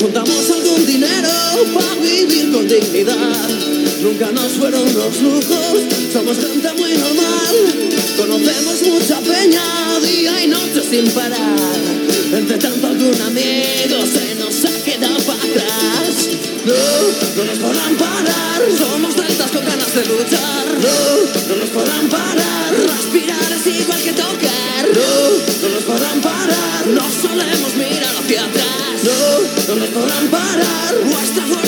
Juntamos 0.00 0.50
algún 0.50 0.86
dinero 0.86 1.28
para 1.74 1.94
vivir 2.00 2.50
con 2.50 2.66
dignidad. 2.66 3.48
Nunca 4.02 4.30
nos 4.30 4.52
fueron 4.52 4.84
los 4.84 5.20
lujos, 5.20 5.82
somos 6.12 6.36
gente 6.38 6.72
muy 6.78 6.92
normal. 6.94 7.56
Conocemos 8.16 8.82
mucha 8.82 9.20
peña, 9.20 9.62
día 10.00 10.44
y 10.44 10.46
noche 10.48 10.82
sin 10.88 11.10
parar. 11.10 11.76
Entre 12.32 12.58
tanto 12.58 12.86
algún 12.86 13.20
amigo 13.20 13.96
se 14.06 14.34
nos 14.36 14.64
ha 14.64 14.84
quedado 14.84 15.18
para 15.24 15.42
atrás. 15.42 16.28
No, 16.64 16.74
no 17.36 17.44
nos 17.44 17.58
podrán 17.58 17.94
parar, 17.96 18.62
somos 18.76 19.14
celtas 19.14 19.50
con 19.50 19.64
ganas 19.64 19.94
de 19.94 20.04
luchar. 20.06 20.66
No, 20.80 21.48
no 21.48 21.56
nos 21.60 21.70
podrán 21.70 22.08
parar, 22.08 22.25
no 29.96 30.02
nos 30.02 30.10
podrán 30.10 30.28
parar. 30.28 30.94
Vuestra 31.04 31.46
fuerza 31.46 31.65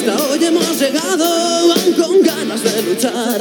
hasta 0.00 0.28
hoy 0.28 0.42
hemos 0.42 0.80
llegado 0.80 1.74
con 1.98 2.22
ganas 2.22 2.62
de 2.62 2.82
luchar, 2.82 3.40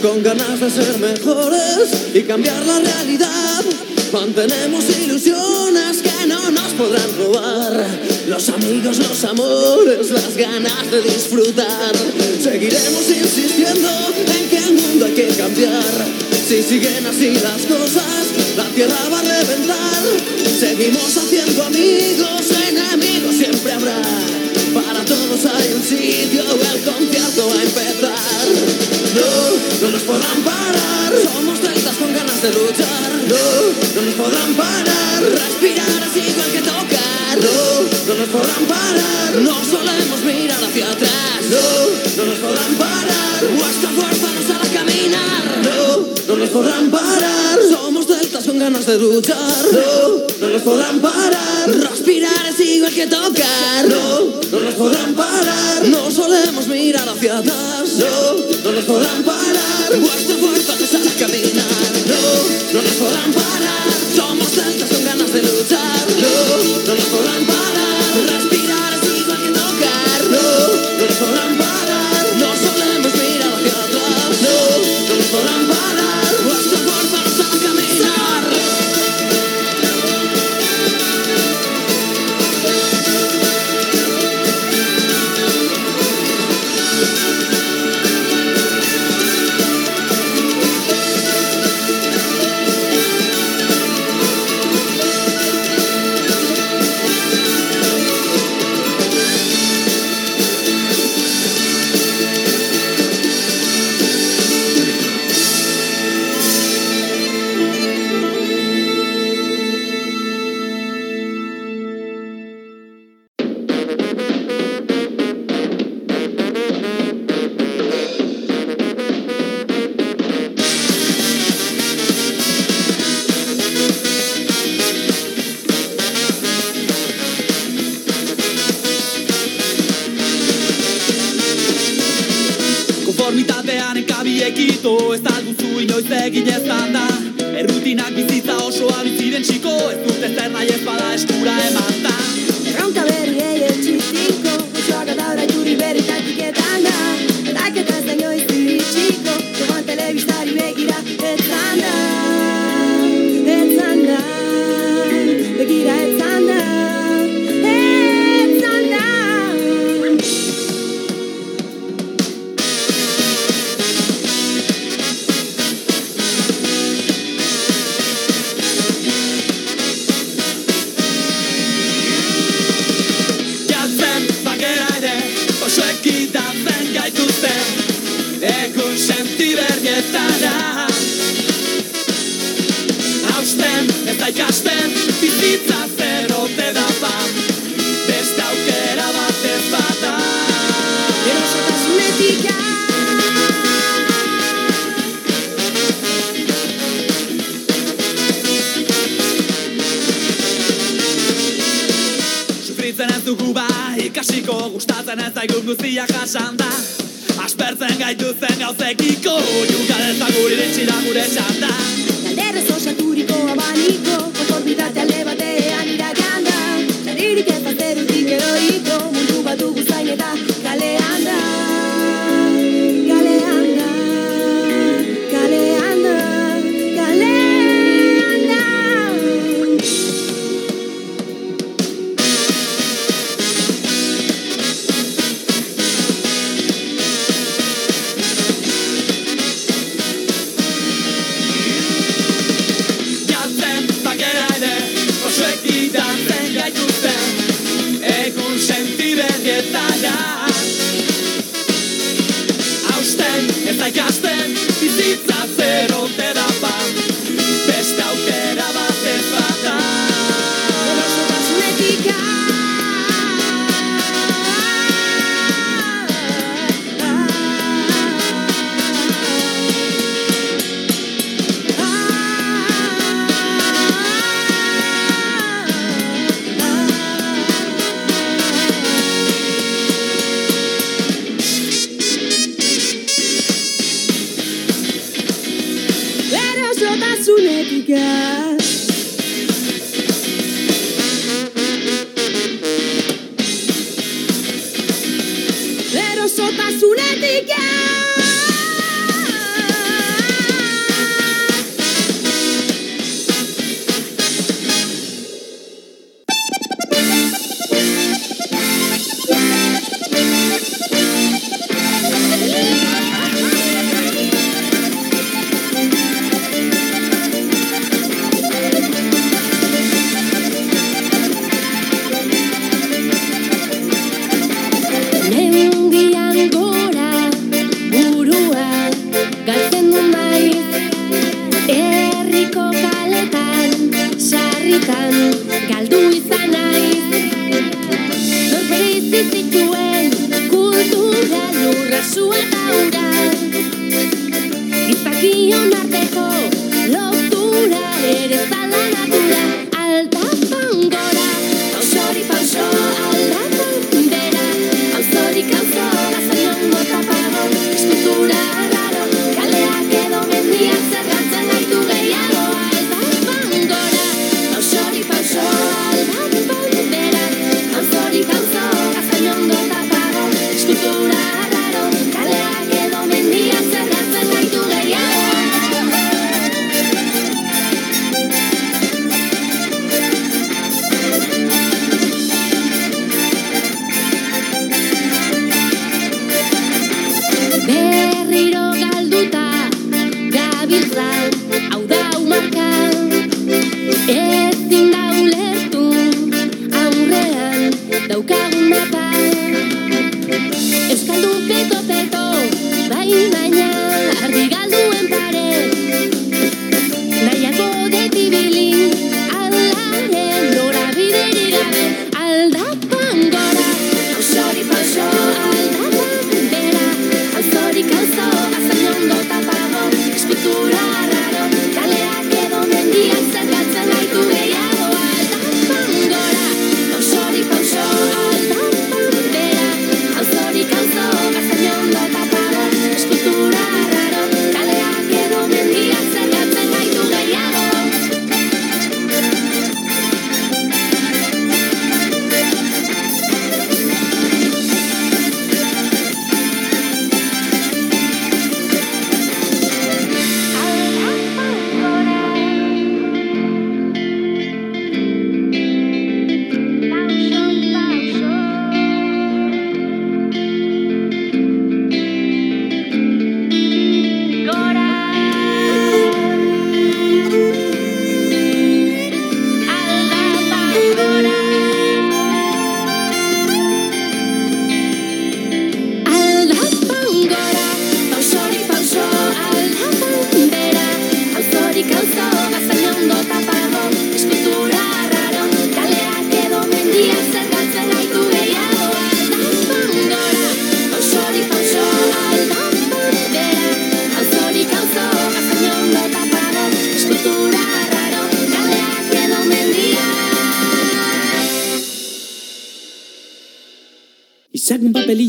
con 0.00 0.22
ganas 0.22 0.60
de 0.60 0.70
ser 0.70 0.98
mejores 0.98 2.12
y 2.14 2.22
cambiar 2.22 2.64
la 2.64 2.78
realidad. 2.78 3.64
Mantenemos 4.12 4.84
ilusiones 5.02 6.02
que 6.02 6.26
no 6.28 6.50
nos 6.52 6.72
podrán 6.74 7.16
robar. 7.18 7.86
Los 8.28 8.48
amigos, 8.50 8.98
los 8.98 9.24
amores, 9.24 10.10
las 10.10 10.36
ganas 10.36 10.90
de 10.92 11.02
disfrutar. 11.02 11.92
Seguiremos 12.40 13.10
insistiendo 13.10 13.88
en 14.16 14.48
que 14.48 14.58
el 14.58 14.74
mundo 14.74 15.06
hay 15.06 15.12
que 15.12 15.26
cambiar. 15.26 16.26
Si 16.46 16.62
siguen 16.62 17.04
así 17.04 17.32
las 17.34 17.62
cosas, 17.66 18.26
la 18.56 18.64
tierra 18.66 19.08
va 19.10 19.18
a 19.18 19.22
reventar. 19.22 20.02
Seguimos 20.60 21.16
haciendo 21.16 21.64
amigos, 21.64 22.35
podrán 30.06 30.40
parar. 30.42 31.12
Somos 31.22 31.58
celtas 31.58 31.96
con 31.96 32.14
ganas 32.14 32.40
de 32.40 32.50
luchar. 32.52 33.10
No, 33.26 33.42
no 33.94 34.02
nos 34.06 34.14
podrán 34.14 34.54
parar. 34.54 35.18
Respirar 35.22 36.00
es 36.06 36.16
igual 36.28 36.50
que 36.52 36.60
tocar. 36.60 37.34
No, 37.42 37.58
no 38.06 38.14
nos 38.14 38.28
podrán 38.28 38.64
parar. 38.66 39.30
No 39.42 39.54
solemos 39.64 40.20
mirar 40.24 40.62
hacia 40.62 40.86
atrás. 40.90 41.40
No, 41.50 42.22
no 42.22 42.30
nos 42.30 42.38
podrán 42.38 42.74
parar. 42.78 43.40
Vuestra 43.58 43.90
fuerza 43.90 44.26
nos 44.36 44.50
hará 44.50 44.68
caminar. 44.72 45.44
No, 45.64 46.06
no 46.28 46.36
nos 46.36 46.50
podrán 46.50 46.90
parar. 46.90 47.58
Somos 47.68 48.06
celtas 48.06 48.44
con 48.44 48.58
ganas 48.58 48.86
de 48.86 48.98
luchar. 48.98 49.64
No, 49.72 50.22
no 50.40 50.48
nos 50.52 50.62
podrán 50.62 51.00
parar. 51.00 51.66
Respirar 51.90 52.46
es 52.48 52.60
igual 52.60 52.94
que 52.94 53.06
tocar. 53.08 53.88
No, 53.88 54.20
no 54.20 54.26
nos 54.36 54.45
podrán 54.76 55.14
parar. 55.14 55.88
No 55.88 56.10
solemos 56.10 56.66
mirar 56.68 57.08
hacia 57.08 57.38
atrás. 57.38 57.90
No, 57.98 58.34
no 58.64 58.72
nos 58.72 58.84
podrán 58.84 59.22
parar. 59.24 60.00
Vuestra 60.00 60.36
fuerza 60.36 60.75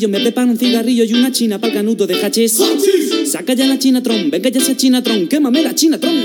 me 0.07 0.19
prepara 0.19 0.49
un 0.49 0.57
cigarrillo 0.57 1.03
y 1.03 1.13
una 1.13 1.31
china 1.31 1.59
pa'l 1.59 1.73
canuto 1.73 2.07
de 2.07 2.15
hachís. 2.15 2.59
Saca 3.25 3.53
ya 3.53 3.65
la 3.67 3.77
chinatron, 3.77 4.29
venga 4.31 4.49
ya 4.49 4.59
esa 4.59 4.75
chinatron, 4.75 5.27
quémame 5.27 5.61
la 5.61 5.73
chinatron. 5.75 6.15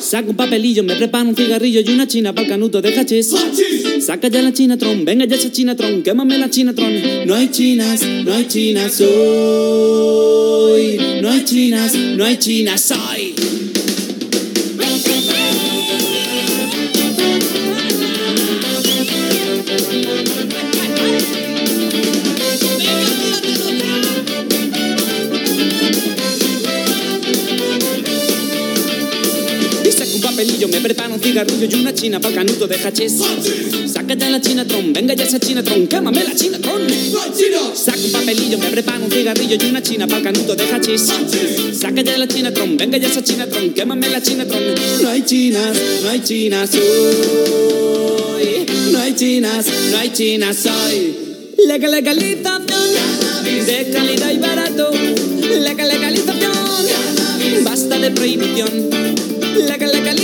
Saca 0.00 0.28
un 0.28 0.36
papelillo, 0.36 0.82
me 0.82 0.96
prepara 0.96 1.28
un 1.28 1.34
cigarrillo 1.34 1.80
y 1.80 1.88
una 1.88 2.06
china 2.06 2.34
pa'l 2.34 2.46
canuto 2.46 2.80
de 2.82 2.94
hachís. 2.98 3.34
Saca 4.00 4.28
ya 4.28 4.42
la 4.42 4.52
chinatron, 4.52 5.04
venga 5.04 5.24
ya 5.24 5.36
esa 5.36 5.50
chinatron, 5.50 6.02
quémame 6.02 6.38
la 6.38 6.50
chinatron. 6.50 7.26
No 7.26 7.34
hay 7.34 7.48
chinas, 7.48 8.02
no 8.02 8.32
hay 8.32 8.46
chinas 8.46 9.00
hoy. 9.00 9.14
No 11.22 11.30
hay 11.30 11.44
chinas, 11.44 11.94
no 11.94 12.24
hay 12.24 12.36
chinas 12.36 12.92
hoy. 12.92 13.34
Cigarrillo 31.34 31.66
y 31.66 31.74
una 31.80 31.92
china 31.92 32.20
pa'l 32.20 32.32
canuto 32.32 32.68
de 32.68 32.76
hachís. 32.76 33.14
Saca 33.92 34.14
ya 34.14 34.30
la 34.30 34.40
chinatron, 34.40 34.92
venga 34.92 35.14
ya 35.14 35.24
esa 35.24 35.40
chinatron, 35.40 35.88
quémame 35.88 36.22
la 36.22 36.32
chinatron. 36.32 36.86
Saca 37.74 37.98
un 37.98 38.12
papelillo, 38.12 38.58
me 38.58 38.68
prepara 38.70 39.00
un 39.04 39.10
cigarrillo 39.10 39.56
y 39.60 39.64
una 39.68 39.82
china 39.82 40.06
pa'l 40.06 40.22
canuto 40.22 40.54
de 40.54 40.64
hachís. 40.64 41.08
Saca 41.76 42.02
ya 42.02 42.16
la 42.18 42.28
chinatron, 42.28 42.76
venga 42.76 42.98
ya 42.98 43.08
esa 43.08 43.24
chinatron, 43.24 43.70
quémame 43.70 44.08
la 44.10 44.22
chinatron. 44.22 44.62
No 45.02 45.08
hay 45.08 45.22
chinas, 45.22 45.76
no 46.02 46.10
hay 46.10 46.20
chinas 46.20 46.70
hoy. 46.74 46.80
No 48.92 48.98
hay 49.00 49.14
chinas, 49.14 49.66
no 49.90 49.98
hay 49.98 50.10
chinas 50.12 50.66
hoy. 50.66 51.16
Legal, 51.66 51.90
legalización 51.90 52.66
de 53.66 53.90
calidad 53.92 54.30
y 54.30 54.38
barato. 54.38 54.90
Legal, 54.92 55.88
legalización, 55.88 56.52
basta 57.64 57.98
de 57.98 58.10
prohibición. 58.12 58.90
Legal, 59.56 59.90
legalización 59.92 60.23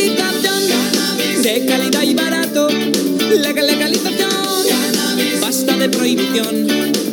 prohibición. 6.17 7.10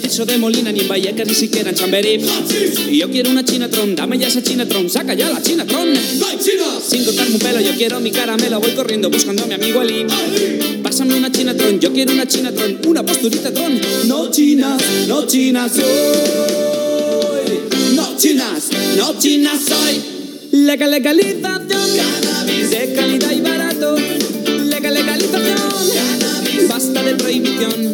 Celso 0.00 0.24
de 0.24 0.38
Molina, 0.38 0.72
ni 0.72 0.80
en 0.80 0.88
Vallecas, 0.88 1.26
ni 1.26 1.34
siquiera 1.34 1.70
en 1.70 1.76
Chamberí. 1.76 2.18
Y 2.90 2.98
yo 2.98 3.10
quiero 3.10 3.30
una 3.30 3.44
Chinatron, 3.44 3.94
dame 3.94 4.18
ya 4.18 4.28
esa 4.28 4.42
Chinatron, 4.42 4.88
saca 4.88 5.14
ya 5.14 5.28
la 5.30 5.42
Chinatron. 5.42 5.88
Sin 6.88 7.04
cortarme 7.04 7.34
un 7.34 7.40
pelo, 7.40 7.60
yo 7.60 7.74
quiero 7.76 8.00
mi 8.00 8.10
caramelo, 8.10 8.60
voy 8.60 8.70
corriendo 8.72 9.10
buscando 9.10 9.44
a 9.44 9.46
mi 9.46 9.54
amigo 9.54 9.80
Ali. 9.80 10.06
Pásame 10.82 11.14
una 11.14 11.30
Chinatron, 11.30 11.78
yo 11.80 11.92
quiero 11.92 12.12
una 12.12 12.26
Chinatron, 12.26 12.78
una 12.86 13.04
posturita 13.04 13.52
tron. 13.52 13.78
No 14.06 14.30
chinas, 14.30 14.80
no 15.06 15.26
chinas 15.26 15.72
soy. 15.72 15.84
No 17.94 18.16
chinas, 18.16 18.70
no 18.96 19.18
chinas 19.18 19.60
soy. 19.68 20.00
Legal, 20.52 20.90
legalización, 20.90 21.68
cannabis 21.68 22.70
de 22.70 22.94
calidad 22.94 23.30
y 23.32 23.40
barato. 23.40 23.96
Legal, 24.64 24.94
legalización, 24.94 25.58
cannabis. 25.94 26.43
Basta 26.68 27.02
de 27.02 27.14
prohibición. 27.14 27.92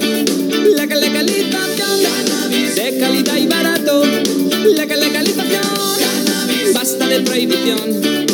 Legal, 0.76 1.00
legalización, 1.00 2.02
cannabis 2.04 2.74
de 2.76 2.98
calidad 2.98 3.36
y 3.36 3.46
barato. 3.46 4.02
Legal, 4.04 5.00
legalización. 5.00 5.62
Basta 6.74 7.06
de 7.06 7.20
prohibición. 7.20 8.29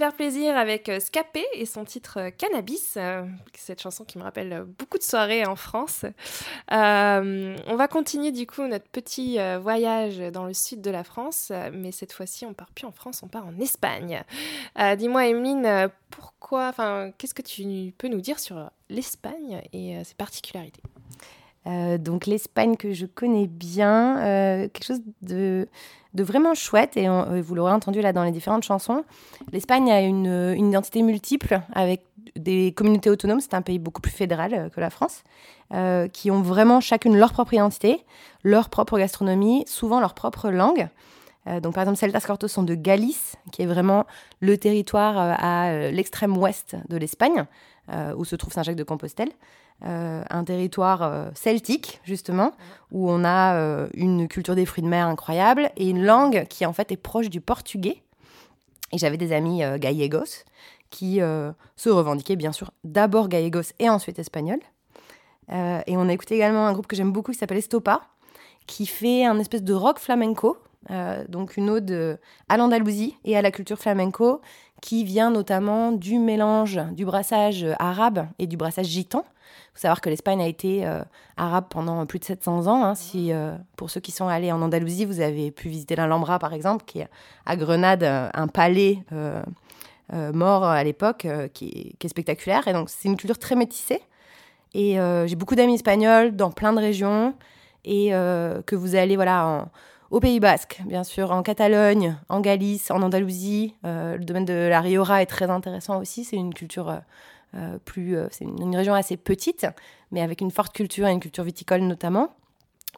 Faire 0.00 0.14
plaisir 0.14 0.56
avec 0.56 0.88
euh, 0.88 0.98
Scapé 0.98 1.44
et 1.52 1.66
son 1.66 1.84
titre 1.84 2.18
euh, 2.18 2.30
Cannabis, 2.30 2.94
euh, 2.96 3.22
cette 3.52 3.82
chanson 3.82 4.02
qui 4.02 4.16
me 4.16 4.22
rappelle 4.22 4.64
beaucoup 4.78 4.96
de 4.96 5.02
soirées 5.02 5.44
en 5.44 5.56
France. 5.56 6.06
On 6.70 7.76
va 7.76 7.86
continuer 7.86 8.32
du 8.32 8.46
coup 8.46 8.62
notre 8.62 8.86
petit 8.86 9.38
voyage 9.60 10.18
dans 10.32 10.46
le 10.46 10.54
sud 10.54 10.80
de 10.80 10.90
la 10.90 11.04
France, 11.04 11.52
mais 11.72 11.92
cette 11.92 12.12
fois-ci 12.12 12.46
on 12.46 12.54
part 12.54 12.70
plus 12.70 12.86
en 12.86 12.92
France, 12.92 13.22
on 13.22 13.28
part 13.28 13.46
en 13.46 13.58
Espagne. 13.60 14.22
Dis-moi 14.96 15.26
Emeline, 15.26 15.90
pourquoi, 16.10 16.68
enfin, 16.68 17.10
qu'est-ce 17.18 17.34
que 17.34 17.42
tu 17.42 17.92
peux 17.98 18.08
nous 18.08 18.20
dire 18.20 18.38
sur 18.38 18.70
l'Espagne 18.88 19.62
et 19.72 20.02
ses 20.04 20.14
particularités? 20.14 20.82
Euh, 21.66 21.98
donc 21.98 22.26
l'Espagne 22.26 22.76
que 22.76 22.92
je 22.92 23.06
connais 23.06 23.46
bien, 23.46 24.18
euh, 24.18 24.68
quelque 24.68 24.84
chose 24.84 25.02
de, 25.22 25.68
vraiment 26.14 26.54
chouette, 26.54 26.96
et 26.96 27.08
euh, 27.08 27.42
vous 27.42 27.54
l'aurez 27.54 27.72
entendu 27.72 28.00
là 28.00 28.12
dans 28.12 28.24
les 28.24 28.30
différentes 28.30 28.62
chansons. 28.62 29.04
L'Espagne 29.52 29.90
a 29.90 30.00
une, 30.00 30.56
identité 30.56 31.02
multiple 31.02 31.60
avec 31.72 32.02
des 32.36 32.72
communautés 32.72 33.10
autonomes, 33.10 33.40
c'est 33.40 33.54
un 33.54 33.62
pays 33.62 33.78
beaucoup 33.78 34.00
plus 34.00 34.12
fédéral 34.12 34.70
que 34.74 34.80
la 34.80 34.90
France, 34.90 35.24
qui 36.12 36.30
ont 36.30 36.42
vraiment 36.42 36.80
chacune 36.80 37.16
leur 37.16 37.32
propre 37.32 37.54
identité, 37.54 38.04
leur 38.44 38.68
propre 38.68 38.98
gastronomie, 38.98 39.64
souvent 39.66 40.00
leur 40.00 40.14
propre 40.14 40.50
langue. 40.50 40.88
Donc 41.62 41.74
par 41.74 41.82
exemple, 41.82 41.98
Celtas 41.98 42.20
Cortos 42.20 42.48
sont 42.48 42.62
de 42.62 42.74
Galice, 42.74 43.36
qui 43.50 43.62
est 43.62 43.66
vraiment 43.66 44.06
le 44.40 44.56
territoire 44.58 45.16
à 45.16 45.90
l'extrême 45.90 46.36
ouest 46.36 46.76
de 46.88 46.96
l'Espagne, 46.96 47.46
où 48.16 48.24
se 48.24 48.36
trouve 48.36 48.52
Saint-Jacques-de-Compostelle 48.52 49.30
euh, 49.86 50.22
un 50.28 50.44
territoire 50.44 51.02
euh, 51.02 51.30
celtique, 51.34 52.00
justement, 52.04 52.52
où 52.90 53.10
on 53.10 53.24
a 53.24 53.54
euh, 53.54 53.88
une 53.94 54.28
culture 54.28 54.54
des 54.54 54.66
fruits 54.66 54.82
de 54.82 54.88
mer 54.88 55.06
incroyable 55.06 55.70
et 55.76 55.88
une 55.88 56.04
langue 56.04 56.44
qui, 56.50 56.66
en 56.66 56.74
fait, 56.74 56.92
est 56.92 56.98
proche 56.98 57.30
du 57.30 57.40
portugais. 57.40 58.02
Et 58.92 58.98
j'avais 58.98 59.16
des 59.16 59.32
amis 59.32 59.62
gallegos 59.78 60.44
qui 60.90 61.20
se 61.20 61.88
revendiquaient, 61.88 62.34
bien 62.34 62.50
sûr, 62.50 62.72
d'abord 62.82 63.28
gallegos 63.28 63.72
et 63.78 63.88
ensuite 63.88 64.18
espagnols. 64.18 64.58
Euh, 65.52 65.80
et 65.86 65.96
on 65.96 66.08
a 66.08 66.12
écouté 66.12 66.34
également 66.34 66.66
un 66.66 66.72
groupe 66.72 66.88
que 66.88 66.96
j'aime 66.96 67.12
beaucoup 67.12 67.30
qui 67.30 67.38
s'appelle 67.38 67.58
Estopa, 67.58 68.02
qui 68.66 68.86
fait 68.86 69.24
un 69.24 69.38
espèce 69.38 69.62
de 69.62 69.72
rock 69.72 70.00
flamenco, 70.00 70.58
donc 71.28 71.56
une 71.56 71.70
ode 71.70 72.18
à 72.48 72.56
l'Andalousie 72.56 73.16
et 73.24 73.36
à 73.36 73.42
la 73.42 73.52
culture 73.52 73.78
flamenco, 73.78 74.40
qui 74.80 75.04
vient 75.04 75.30
notamment 75.30 75.92
du 75.92 76.18
mélange 76.18 76.80
du 76.92 77.04
brassage 77.04 77.64
euh, 77.64 77.74
arabe 77.78 78.26
et 78.38 78.46
du 78.46 78.56
brassage 78.56 78.86
gitan. 78.86 79.24
Il 79.26 79.72
faut 79.74 79.80
savoir 79.82 80.00
que 80.00 80.08
l'Espagne 80.10 80.40
a 80.42 80.46
été 80.46 80.86
euh, 80.86 81.02
arabe 81.36 81.66
pendant 81.70 82.04
plus 82.06 82.18
de 82.18 82.24
700 82.24 82.66
ans. 82.66 82.84
hein. 82.84 82.94
Si, 82.94 83.32
euh, 83.32 83.56
pour 83.76 83.90
ceux 83.90 84.00
qui 84.00 84.10
sont 84.12 84.26
allés 84.28 84.50
en 84.52 84.60
Andalousie, 84.62 85.04
vous 85.04 85.20
avez 85.20 85.50
pu 85.50 85.68
visiter 85.68 85.94
l'Alhambra, 85.96 86.38
par 86.38 86.52
exemple, 86.54 86.84
qui 86.86 87.00
est 87.00 87.08
à 87.46 87.56
Grenade, 87.56 88.02
euh, 88.02 88.28
un 88.34 88.48
palais 88.48 88.98
euh, 89.12 89.42
euh, 90.12 90.32
mort 90.32 90.64
à 90.64 90.82
l'époque, 90.82 91.24
euh, 91.24 91.46
qui, 91.48 91.94
est- 92.02 92.08
spectaculaire. 92.08 92.66
Et 92.68 92.72
donc, 92.72 92.90
c'est 92.90 93.08
une 93.08 93.16
culture 93.16 93.38
très 93.38 93.54
métissée. 93.56 94.00
Et 94.74 94.98
euh, 95.00 95.26
j'ai 95.26 95.36
beaucoup 95.36 95.54
d'amis 95.54 95.74
espagnols 95.74 96.34
dans 96.34 96.50
plein 96.50 96.72
de 96.72 96.78
régions. 96.80 97.34
Et 97.84 98.08
euh, 98.14 98.60
que 98.62 98.76
vous 98.76 98.94
allez 98.96 99.16
voilà, 99.16 99.66
au 100.10 100.18
Pays 100.18 100.40
Basque, 100.40 100.80
bien 100.86 101.04
sûr, 101.04 101.30
en 101.30 101.42
Catalogne, 101.42 102.16
en 102.28 102.40
Galice, 102.40 102.90
en 102.90 103.00
Andalousie. 103.02 103.74
Euh, 103.84 104.16
le 104.16 104.24
domaine 104.24 104.44
de 104.44 104.52
la 104.68 104.80
Rioja 104.80 105.22
est 105.22 105.26
très 105.26 105.48
intéressant 105.50 106.00
aussi. 106.00 106.24
C'est 106.24 106.36
une 106.36 106.52
culture 106.52 106.90
euh, 106.90 106.98
euh, 107.54 107.78
plus. 107.84 108.16
c'est 108.30 108.44
une, 108.44 108.76
région 108.76 108.94
assez 108.94 109.16
petite, 109.16 109.66
mais 110.10 110.20
avec 110.20 110.40
une 110.40 110.50
forte 110.50 110.72
culture 110.72 111.06
et 111.06 111.12
une 111.12 111.20
culture 111.20 111.44
viticole 111.44 111.82
notamment. 111.82 112.34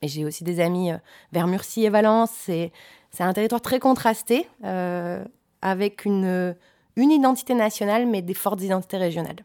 Et 0.01 0.09
j'ai 0.09 0.25
aussi 0.25 0.43
des 0.43 0.59
amis 0.59 0.91
vers 1.33 1.47
Murcie 1.47 1.85
et 1.85 1.91
Valence. 1.91 2.31
C'est, 2.33 2.73
un 3.21 3.33
territoire 3.35 3.61
très 3.61 3.79
contrasté, 3.79 4.49
avec 5.61 6.05
une, 6.07 6.57
une 6.97 7.11
identité 7.11 7.55
nationale, 7.55 8.07
mais 8.07 8.23
des 8.23 8.35
fortes 8.35 8.63
identités 8.63 8.97
régionales. 8.97 9.45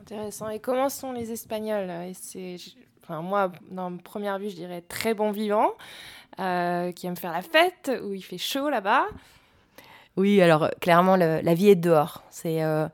Intéressant. 0.00 0.48
Et 0.48 0.58
comment 0.58 0.88
sont 0.88 1.12
les 1.12 1.30
Espagnols? 1.30 1.90
Et 2.08 2.14
c'est, 2.14 2.56
enfin, 3.04 3.22
Moi, 3.22 3.52
dans 3.70 3.96
première 3.98 4.38
vue, 4.38 4.50
je 4.50 4.56
dirais 4.56 4.80
très 4.80 5.14
bon 5.14 5.30
vivant, 5.30 5.72
euh, 6.40 6.92
qui 6.92 7.06
aiment 7.06 7.16
faire 7.16 7.32
la 7.32 7.42
fête, 7.42 7.90
où 8.04 8.12
il 8.14 8.22
fait 8.22 8.38
chaud 8.38 8.68
là-bas. 8.70 9.04
Oui, 10.16 10.40
alors 10.42 10.68
clairement, 10.80 11.16
le- 11.16 11.40
la 11.42 11.54
vie 11.54 11.68
est 11.68 11.74
dehors. 11.76 12.22
C'est, 12.30 12.62
euh, 12.62 12.88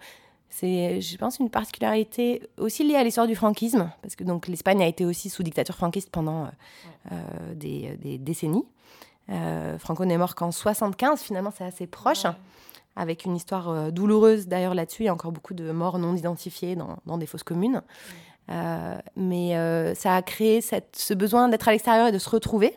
C'est, 0.51 1.01
je 1.01 1.17
pense, 1.19 1.39
une 1.39 1.51
particularité 1.51 2.43
aussi 2.57 2.83
liée 2.83 2.97
à 2.97 3.05
l'histoire 3.05 3.29
du 3.29 3.37
franquisme, 3.37 3.91
parce 4.03 4.17
que 4.17 4.25
donc 4.25 4.49
l'Espagne 4.49 4.83
a 4.83 4.87
été 4.89 5.05
aussi 5.05 5.31
sous 5.31 5.45
dictature 5.45 5.77
franquiste 5.77 6.11
pendant 6.11 6.49
euh, 7.13 7.15
des, 7.55 7.97
des 8.03 8.19
décennies. 8.19 8.65
Franco 9.79 10.05
n'est 10.05 10.17
mort 10.19 10.35
qu'en 10.35 10.51
75, 10.51 11.21
finalement, 11.21 11.53
c'est 11.57 11.63
assez 11.65 11.87
proche, 11.87 12.25
Ouais. 12.25 12.31
avec 12.97 13.25
une 13.25 13.37
histoire 13.37 13.93
douloureuse 13.93 14.49
d'ailleurs 14.49 14.75
là-dessus. 14.75 15.03
Il 15.03 15.07
y 15.07 15.09
a 15.11 15.13
encore 15.15 15.31
beaucoup 15.33 15.55
de 15.55 15.71
morts 15.71 15.99
non 15.99 16.17
identifiées 16.17 16.75
dans, 16.75 16.97
dans 17.07 17.19
des 17.19 17.27
fosses 17.27 17.45
communes. 17.45 17.83
Euh, 18.51 18.99
mais 19.15 19.57
euh, 19.57 19.95
ça 19.95 20.17
a 20.17 20.23
créé 20.23 20.61
cette- 20.63 20.97
ce 20.97 21.13
besoin 21.15 21.49
d'être 21.49 21.69
à 21.69 21.73
l'extérieur 21.73 22.09
et 22.09 22.13
de 22.13 22.19
se 22.19 22.31
retrouver. 22.31 22.75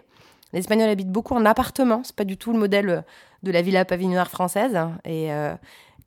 Les 0.53 0.59
Espagnols 0.59 0.89
habitent 0.89 1.11
beaucoup 1.11 1.33
en 1.33 1.45
appartement, 1.45 2.01
c'est 2.03 2.15
pas 2.15 2.25
du 2.25 2.37
tout 2.37 2.51
le 2.51 2.59
modèle 2.59 2.89
euh, 2.89 3.01
de 3.43 3.51
la 3.51 3.61
villa 3.61 3.85
pavillonnaire 3.85 4.29
française. 4.29 4.77
Et 5.05 5.33
euh, 5.33 5.55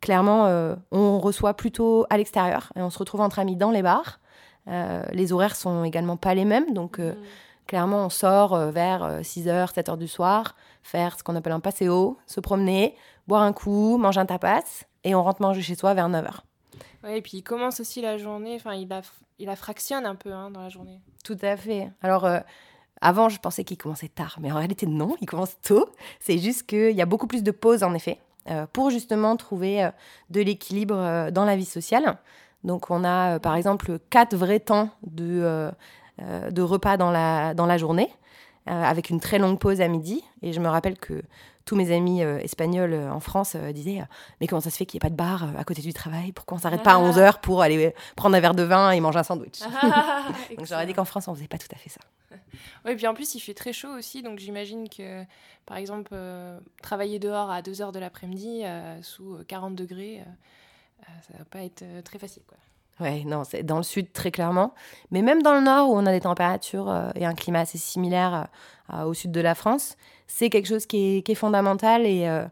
clairement, 0.01 0.47
euh, 0.47 0.76
on 0.90 1.18
reçoit 1.18 1.55
plutôt 1.55 2.07
à 2.11 2.18
l'extérieur 2.18 2.72
et 2.76 2.82
on 2.82 2.90
se 2.90 2.99
retrouve 2.99 3.22
entre 3.22 3.38
amis 3.38 3.57
dans 3.57 3.70
les 3.70 3.82
bars. 3.82 4.20
Euh, 4.68 5.03
les 5.12 5.32
horaires 5.32 5.57
sont 5.57 5.84
également 5.84 6.16
pas 6.16 6.34
les 6.34 6.45
mêmes, 6.45 6.72
donc 6.74 6.99
euh, 6.99 7.14
clairement, 7.66 8.05
on 8.05 8.11
sort 8.11 8.57
vers 8.70 9.20
6h, 9.22 9.72
7h 9.74 9.97
du 9.97 10.09
soir, 10.09 10.57
faire 10.82 11.18
ce 11.18 11.24
qu'on 11.24 11.36
appelle 11.36 11.53
un 11.53 11.61
paseo, 11.61 12.18
se 12.26 12.40
promener, 12.40 12.95
boire 13.26 13.42
un 13.42 13.53
coup, 13.53 13.97
manger 13.97 14.20
un 14.20 14.26
tapas, 14.26 14.84
et 15.05 15.14
on 15.14 15.22
rentre 15.22 15.40
manger 15.40 15.62
chez 15.62 15.74
soi 15.74 15.95
vers 15.95 16.09
9h. 16.09 16.40
Ouais, 17.03 17.18
et 17.18 17.22
puis 17.22 17.38
il 17.38 17.42
commence 17.42 17.80
aussi 17.80 18.01
la 18.03 18.18
journée, 18.18 18.57
enfin 18.57 18.74
il 18.74 18.88
la, 18.88 19.01
il 19.38 19.47
la 19.47 19.57
fractionne 19.57 20.07
un 20.07 20.14
peu 20.14 20.32
hein, 20.32 20.51
dans 20.51 20.61
la 20.61 20.68
journée. 20.68 21.01
Tout 21.24 21.38
à 21.42 21.57
fait. 21.57 21.90
Alors, 22.03 22.28
avant, 23.05 23.29
je 23.29 23.39
pensais 23.39 23.65
qu'il 23.65 23.77
commençait 23.77 24.09
tard, 24.09 24.39
mais 24.41 24.51
en 24.51 24.57
réalité, 24.57 24.87
non, 24.87 25.15
il 25.21 25.27
commence 25.27 25.61
tôt. 25.61 25.91
C'est 26.21 26.39
juste 26.39 26.63
qu'il 26.63 26.93
y 26.93 27.03
a 27.03 27.07
beaucoup 27.07 27.27
plus 27.27 27.43
de 27.43 27.51
pauses, 27.51 27.83
en 27.83 27.93
effet, 27.93 28.19
euh, 28.49 28.65
pour 28.73 28.89
justement 28.89 29.37
trouver 29.37 29.85
euh, 29.85 29.91
de 30.31 30.41
l'équilibre 30.41 30.97
euh, 30.97 31.31
dans 31.31 31.45
la 31.45 31.55
vie 31.55 31.67
sociale. 31.67 32.17
Donc, 32.65 32.91
on 32.91 33.05
a, 33.05 33.39
par 33.41 33.57
exemple, 33.57 33.99
quatre 34.09 34.35
vrais 34.35 34.59
temps 34.59 34.89
de, 35.07 35.71
de 36.51 36.63
repas 36.63 36.97
dans 36.97 37.11
la, 37.11 37.53
dans 37.53 37.67
la 37.67 37.77
journée, 37.77 38.09
avec 38.65 39.11
une 39.11 39.21
très 39.21 39.39
longue 39.39 39.59
pause 39.59 39.83
à 39.83 39.89
midi. 39.89 40.25
Et 40.41 40.55
je 40.55 40.61
me 40.61 40.69
rappelle 40.69 40.97
que 40.97 41.23
tous 41.65 41.77
mes 41.77 41.95
amis 41.95 42.23
euh, 42.23 42.39
espagnols 42.39 42.93
euh, 42.93 43.11
en 43.11 43.21
France 43.21 43.55
euh, 43.57 43.73
disaient 43.73 44.03
Mais 44.41 44.47
comment 44.47 44.61
ça 44.61 44.71
se 44.71 44.77
fait 44.77 44.87
qu'il 44.87 44.99
n'y 44.99 45.07
ait 45.07 45.09
pas 45.09 45.11
de 45.11 45.17
bar 45.17 45.57
à 45.57 45.65
côté 45.65 45.83
du 45.83 45.93
travail? 45.93 46.33
Pourquoi 46.33 46.59
on 46.59 46.61
s'arrête 46.61 46.83
pas 46.83 46.95
à 46.95 46.99
11h 46.99 47.41
pour 47.41 47.62
aller 47.62 47.95
prendre 48.17 48.37
un 48.37 48.41
verre 48.41 48.55
de 48.55 48.62
vin 48.62 48.91
et 48.91 49.01
manger 49.01 49.19
un 49.19 49.23
sandwich? 49.23 49.61
Donc, 50.57 50.67
j'aurais 50.67 50.87
dit 50.87 50.95
qu'en 50.95 51.05
France, 51.05 51.29
on 51.29 51.35
faisait 51.35 51.49
pas 51.49 51.59
tout 51.59 51.69
à 51.73 51.77
fait 51.77 51.91
ça. 51.91 52.01
Oui, 52.85 52.93
et 52.93 52.97
puis 52.97 53.07
en 53.07 53.15
plus, 53.15 53.35
il 53.35 53.41
fait 53.41 53.55
très 53.55 53.73
chaud 53.73 53.91
aussi, 53.97 54.23
donc 54.23 54.39
j'imagine 54.39 54.89
que, 54.89 55.25
par 55.67 55.77
exemple, 55.77 56.11
euh, 56.12 56.59
travailler 56.83 57.19
dehors 57.19 57.51
à 57.51 57.62
2h 57.62 57.93
de 57.93 57.99
l'après-midi 57.99 58.62
euh, 58.65 59.03
sous 59.03 59.39
40 59.49 59.75
degrés, 59.75 60.21
euh, 60.21 61.05
ça 61.23 61.39
va 61.39 61.45
pas 61.45 61.62
être 61.62 61.85
très 62.05 62.19
facile. 62.19 62.43
Quoi. 62.47 62.59
Ouais, 63.01 63.25
non, 63.25 63.45
c'est 63.45 63.62
dans 63.62 63.79
le 63.79 63.83
sud 63.83 64.12
très 64.12 64.31
clairement. 64.31 64.75
Mais 65.11 65.23
même 65.23 65.43
dans 65.43 65.55
le 65.55 65.61
nord 65.61 65.91
où 65.91 65.97
on 65.97 66.07
a 66.07 66.12
des 66.12 66.21
températures 66.21 67.12
et 67.17 67.25
un 67.25 67.35
climat 67.35 67.61
assez 67.61 67.79
similaire 67.79 68.47
au 69.05 69.12
sud 69.15 69.33
de 69.33 69.41
la 69.41 69.57
France, 69.57 69.97
c'est 70.27 70.51
quelque 70.51 70.66
chose 70.66 70.87
qui 70.87 71.18
est, 71.18 71.22
qui 71.22 71.33
est 71.33 71.37
fondamental 71.37 72.07
et, 72.07 72.27
euh, 72.29 72.45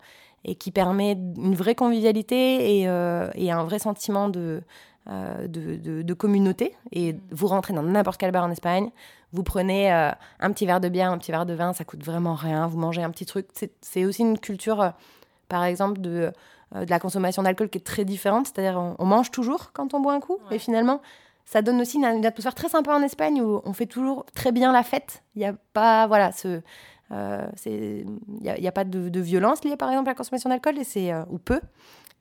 et 0.45 0.55
qui 0.55 0.70
permet 0.70 1.12
une 1.12 1.55
vraie 1.55 1.75
convivialité 1.75 2.81
et, 2.81 2.89
euh, 2.89 3.29
et 3.35 3.51
un 3.53 3.64
vrai 3.64 3.79
sentiment 3.79 4.29
de, 4.29 4.62
euh, 5.09 5.47
de, 5.49 5.77
de- 5.77 6.03
de 6.03 6.14
communauté. 6.14 6.75
Et 6.93 7.16
vous 7.31 7.47
rentrez 7.47 7.73
dans 7.75 7.83
n'importe 7.83 8.18
quel 8.20 8.31
bar 8.33 8.45
en 8.45 8.51
Espagne, 8.51 8.91
vous 9.33 9.43
prenez 9.43 9.91
un 9.91 10.53
petit 10.53 10.66
verre 10.66 10.81
de 10.81 10.89
bière, 10.91 11.11
un 11.11 11.16
petit 11.18 11.31
verre 11.33 11.47
de 11.47 11.55
vin, 11.55 11.73
ça 11.73 11.85
coûte 11.85 12.05
vraiment 12.05 12.35
rien. 12.35 12.66
Vous 12.66 12.79
mangez 12.79 13.03
un 13.03 13.11
petit 13.11 13.25
truc. 13.25 13.47
C'est- 13.81 14.05
aussi 14.05 14.20
une 14.23 14.39
culture, 14.39 14.93
par 15.49 15.64
exemple, 15.64 16.01
de, 16.03 16.31
de 16.75 16.91
la 16.91 16.99
consommation 17.01 17.43
d'alcool 17.43 17.70
qui 17.70 17.79
est 17.79 17.83
très 17.83 18.05
différente. 18.05 18.47
C'est-à-dire, 18.49 18.79
on, 18.79 18.95
on 18.99 19.07
mange 19.07 19.31
toujours 19.31 19.73
quand 19.73 19.95
on 19.95 20.01
boit 20.01 20.12
un 20.12 20.20
coup, 20.20 20.35
Ouais. 20.35 20.39
mais 20.51 20.59
finalement, 20.59 21.01
ça 21.47 21.62
donne 21.62 21.81
aussi 21.81 21.97
une, 21.97 22.05
une 22.05 22.27
atmosphère 22.27 22.55
très 22.55 22.68
sympa 22.68 22.95
en 22.95 23.03
Espagne 23.03 23.41
où 23.41 23.62
on 23.64 23.73
fait 23.73 23.87
toujours 23.87 24.27
très 24.35 24.53
bien 24.53 24.70
la 24.70 24.83
fête. 24.83 25.23
Il 25.35 25.39
n'y 25.39 25.47
a 25.47 25.55
pas, 25.73 26.07
voilà, 26.07 26.31
ce. 26.33 26.61
Euh, 27.13 27.47
Il 27.67 28.07
n'y 28.41 28.69
a, 28.69 28.73
pas 28.73 28.85
de, 28.85 29.21
violence 29.21 29.65
liée 29.65 29.77
par 29.77 29.91
exemple 29.91 30.09
à 30.09 30.13
la 30.13 30.17
consommation 30.17 30.51
d'alcool, 30.51 30.79
et 30.79 30.85
c'est, 30.85 31.13
euh, 31.13 31.23
ou 31.31 31.39
peu. 31.39 31.61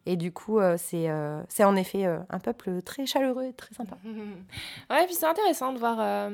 Et 0.06 0.16
du 0.16 0.32
coup, 0.32 0.60
euh, 0.60 0.78
c'est 0.80 1.10
euh, 1.10 1.42
en 1.60 1.76
effet 1.76 2.06
un 2.06 2.40
peuple 2.40 2.82
très 2.82 3.06
chaleureux 3.06 3.46
et 3.46 3.54
très 3.54 3.74
sympa. 3.76 3.98
ouais, 4.90 5.06
puis 5.06 5.16
c'est 5.16 5.28
intéressant 5.28 5.74
de 5.74 5.80
voir 5.80 6.30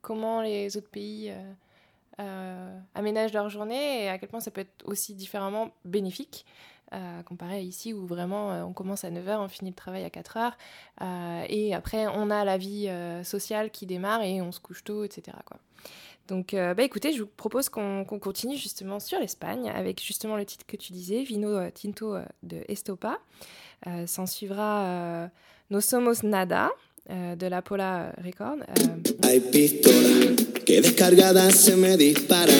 comment 0.00 0.40
les 0.40 0.76
autres 0.76 0.90
pays 0.90 1.32
aménagent 2.94 3.32
leur 3.32 3.48
journée 3.48 4.04
et 4.04 4.08
à 4.08 4.18
quel 4.18 4.28
point 4.28 4.40
ça 4.40 4.50
peut 4.50 4.62
être 4.62 4.84
aussi 4.84 5.14
différemment 5.14 5.70
bénéfique. 5.84 6.46
comparé 7.26 7.56
à 7.56 7.60
ici 7.60 7.92
où 7.92 8.06
vraiment 8.06 8.48
on 8.66 8.72
commence 8.72 9.04
à 9.04 9.10
9h, 9.10 9.38
on 9.38 9.48
finit 9.48 9.70
le 9.70 9.76
travail 9.76 10.04
à 10.04 10.08
4h 10.08 10.52
euh, 11.02 11.44
et 11.48 11.74
après 11.74 12.06
on 12.08 12.30
a 12.30 12.44
la 12.44 12.56
vie 12.56 12.90
sociale 13.22 13.70
qui 13.70 13.86
démarre 13.86 14.22
et 14.22 14.40
on 14.40 14.52
se 14.52 14.60
couche 14.60 14.84
tôt, 14.84 15.04
etc. 15.04 15.36
Donc 16.28 16.54
euh, 16.54 16.74
bah, 16.74 16.84
écoutez, 16.84 17.12
je 17.12 17.22
vous 17.22 17.28
propose 17.36 17.68
qu'on 17.68 18.04
qu'on 18.04 18.18
continue 18.18 18.56
justement 18.56 19.00
sur 19.00 19.18
l'Espagne 19.18 19.68
avec 19.68 20.02
justement 20.02 20.36
le 20.36 20.44
titre 20.44 20.64
que 20.66 20.76
tu 20.76 20.92
disais, 20.92 21.22
Vino 21.22 21.48
euh, 21.48 21.70
Tinto 21.70 22.14
euh, 22.14 22.22
de 22.42 22.62
Estopa. 22.68 23.18
Euh, 23.86 24.06
S'en 24.06 24.26
suivra 24.26 24.84
euh, 24.84 25.26
No 25.70 25.80
Somos 25.80 26.22
Nada 26.22 26.70
de 27.08 27.46
la 27.48 27.60
Pola 27.60 28.12
Record. 28.22 28.58
Hay 29.24 29.40
pistolas 29.40 30.36
que 30.64 30.80
descargadas 30.80 31.56
se 31.56 31.74
me 31.74 31.96
disparan. 31.96 32.54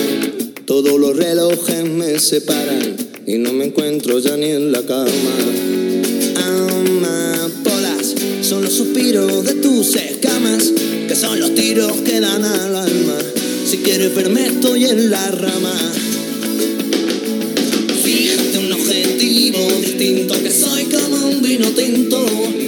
Todos 0.65 0.99
los 0.99 1.15
relojes 1.15 1.85
me 1.85 2.19
separan 2.19 2.97
y 3.25 3.37
no 3.37 3.53
me 3.53 3.65
encuentro 3.65 4.19
ya 4.19 4.35
ni 4.35 4.51
en 4.51 4.71
la 4.73 4.81
cama. 4.81 5.09
Amapolas 6.35 8.15
son 8.41 8.63
los 8.63 8.73
suspiros 8.73 9.45
de 9.45 9.53
tus 9.55 9.95
escamas, 9.95 10.71
que 11.07 11.15
son 11.15 11.39
los 11.39 11.55
tiros 11.55 11.93
que 12.01 12.19
dan 12.19 12.43
al 12.43 12.75
alma. 12.75 13.40
Si 13.71 13.77
quieres 13.77 14.13
verme, 14.13 14.47
estoy 14.47 14.83
en 14.83 15.09
la 15.09 15.31
rama. 15.31 15.73
Fíjate 18.03 18.57
un 18.57 18.73
objetivo 18.73 19.59
distinto 19.79 20.33
Que 20.43 20.51
soy 20.51 20.83
como 20.85 21.27
un 21.27 21.41
vino 21.41 21.69
tinto 21.69 22.25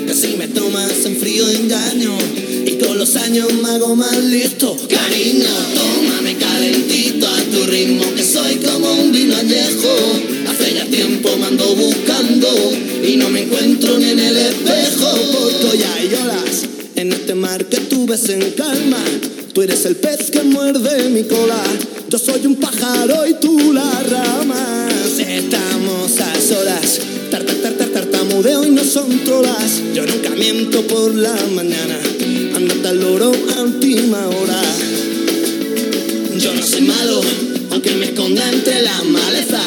Que 0.07 0.13
si 0.13 0.37
me 0.37 0.47
tomas 0.47 1.05
en 1.05 1.17
frío 1.17 1.49
engaño 1.49 2.17
Y 2.65 2.77
con 2.77 2.97
los 2.97 3.17
años 3.17 3.51
me 3.51 3.71
hago 3.71 3.97
más 3.97 4.15
listo. 4.23 4.77
Cariño, 4.87 5.49
tómame 5.75 6.37
calentito 6.37 7.27
a 7.27 7.43
tu 7.51 7.65
ritmo 7.65 8.05
Que 8.15 8.23
soy 8.23 8.55
como 8.55 8.93
un 8.93 9.11
vino 9.11 9.35
añejo. 9.35 10.21
Hace 10.47 10.73
ya 10.73 10.85
tiempo 10.85 11.35
me 11.35 11.47
ando 11.47 11.75
buscando 11.75 12.47
Y 13.05 13.17
no 13.17 13.27
me 13.27 13.41
encuentro 13.41 13.99
ni 13.99 14.11
en 14.11 14.19
el 14.19 14.37
espejo. 14.37 15.11
Porque 15.33 15.79
ya 15.79 15.93
hay 15.95 16.07
olas 16.23 16.63
en 16.95 17.11
este 17.11 17.35
mar 17.35 17.65
que 17.65 17.81
tú 17.81 18.05
ves 18.05 18.29
en 18.29 18.51
calma 18.51 19.03
Tú 19.53 19.61
eres 19.61 19.85
el 19.85 19.95
pez 19.95 20.31
que 20.31 20.41
muerde 20.43 21.09
mi 21.09 21.23
cola 21.23 21.61
Yo 22.09 22.17
soy 22.17 22.45
un 22.45 22.55
pájaro 22.55 23.27
y 23.27 23.35
tú 23.35 23.71
la 23.71 24.03
rama 24.03 24.89
Estamos 25.19 26.19
a 26.19 26.41
solas 26.41 26.99
tar, 27.29 27.43
tar, 27.43 27.55
tar, 27.57 27.73
tar, 27.73 27.89
Tartamudeo 27.89 28.63
y 28.63 28.71
no 28.71 28.83
son 28.83 29.23
trolas 29.23 29.81
Yo 29.93 30.05
nunca 30.05 30.31
miento 30.31 30.81
por 30.87 31.13
la 31.13 31.35
mañana 31.55 31.99
Andate 32.55 32.87
al 32.87 32.99
loro 32.99 33.31
a 33.57 33.61
última 33.61 34.27
hora 34.27 34.61
yo 36.43 36.53
no 36.55 36.61
soy 36.61 36.81
malo, 36.81 37.21
aunque 37.71 37.91
me 37.91 38.07
esconda 38.07 38.43
entre 38.51 38.81
la 38.81 39.01
maleza. 39.03 39.61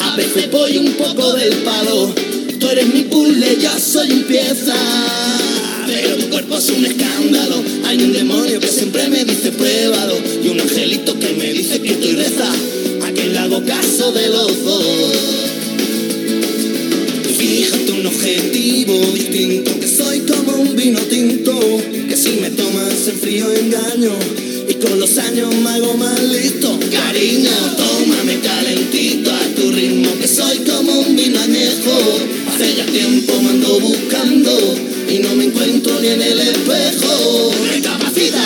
A 0.00 0.16
veces 0.16 0.50
voy 0.50 0.78
un 0.78 0.94
poco 0.94 1.32
del 1.34 1.54
palo. 1.58 2.12
Tú 2.58 2.68
eres 2.70 2.92
mi 2.92 3.02
puzzle, 3.02 3.58
yo 3.60 3.70
soy 3.78 4.10
un 4.10 4.24
pieza. 4.24 4.74
Cuerpo 6.38 6.56
es 6.56 6.70
un 6.70 6.86
escándalo. 6.86 7.64
Hay 7.86 8.00
un 8.00 8.12
demonio 8.12 8.60
que 8.60 8.68
siempre 8.68 9.08
me 9.08 9.24
dice 9.24 9.50
pruébalo. 9.50 10.14
Y 10.40 10.46
un 10.46 10.60
angelito 10.60 11.18
que 11.18 11.32
me 11.32 11.52
dice 11.52 11.80
que 11.80 11.90
estoy 11.90 12.12
reza. 12.12 12.48
A 13.04 13.10
quien 13.10 13.32
le 13.32 13.38
hago 13.40 13.60
caso 13.64 14.12
de 14.12 14.28
los. 14.28 14.52
Fíjate 17.36 17.90
un 17.90 18.06
objetivo 18.06 19.00
distinto 19.14 19.80
Que 19.80 19.88
soy 19.88 20.20
como 20.20 20.62
un 20.62 20.76
vino 20.76 21.00
tinto 21.00 21.58
Que 22.08 22.16
si 22.16 22.30
me 22.40 22.50
tomas 22.50 23.08
en 23.08 23.18
frío 23.18 23.52
engaño 23.52 24.12
Y 24.68 24.74
con 24.74 24.98
los 25.00 25.18
años 25.18 25.52
me 25.54 25.70
hago 25.70 25.94
más 25.94 26.22
listo 26.22 26.78
Cariño, 26.92 27.50
tómame 27.76 28.38
calentito 28.40 29.30
a 29.32 29.54
tu 29.56 29.70
ritmo 29.70 30.10
Que 30.20 30.28
soy 30.28 30.58
como 30.58 31.00
un 31.00 31.16
vino 31.16 31.40
añejo 31.40 32.38
Hace 32.58 32.74
ya 32.74 32.86
tiempo 32.86 33.40
me 33.40 33.50
ando 33.50 33.78
buscando 33.78 34.50
Y 35.08 35.20
no 35.20 35.32
me 35.36 35.44
encuentro 35.44 36.00
ni 36.00 36.08
en 36.08 36.20
el 36.20 36.40
espejo. 36.40 37.52
Recapacita, 37.70 38.44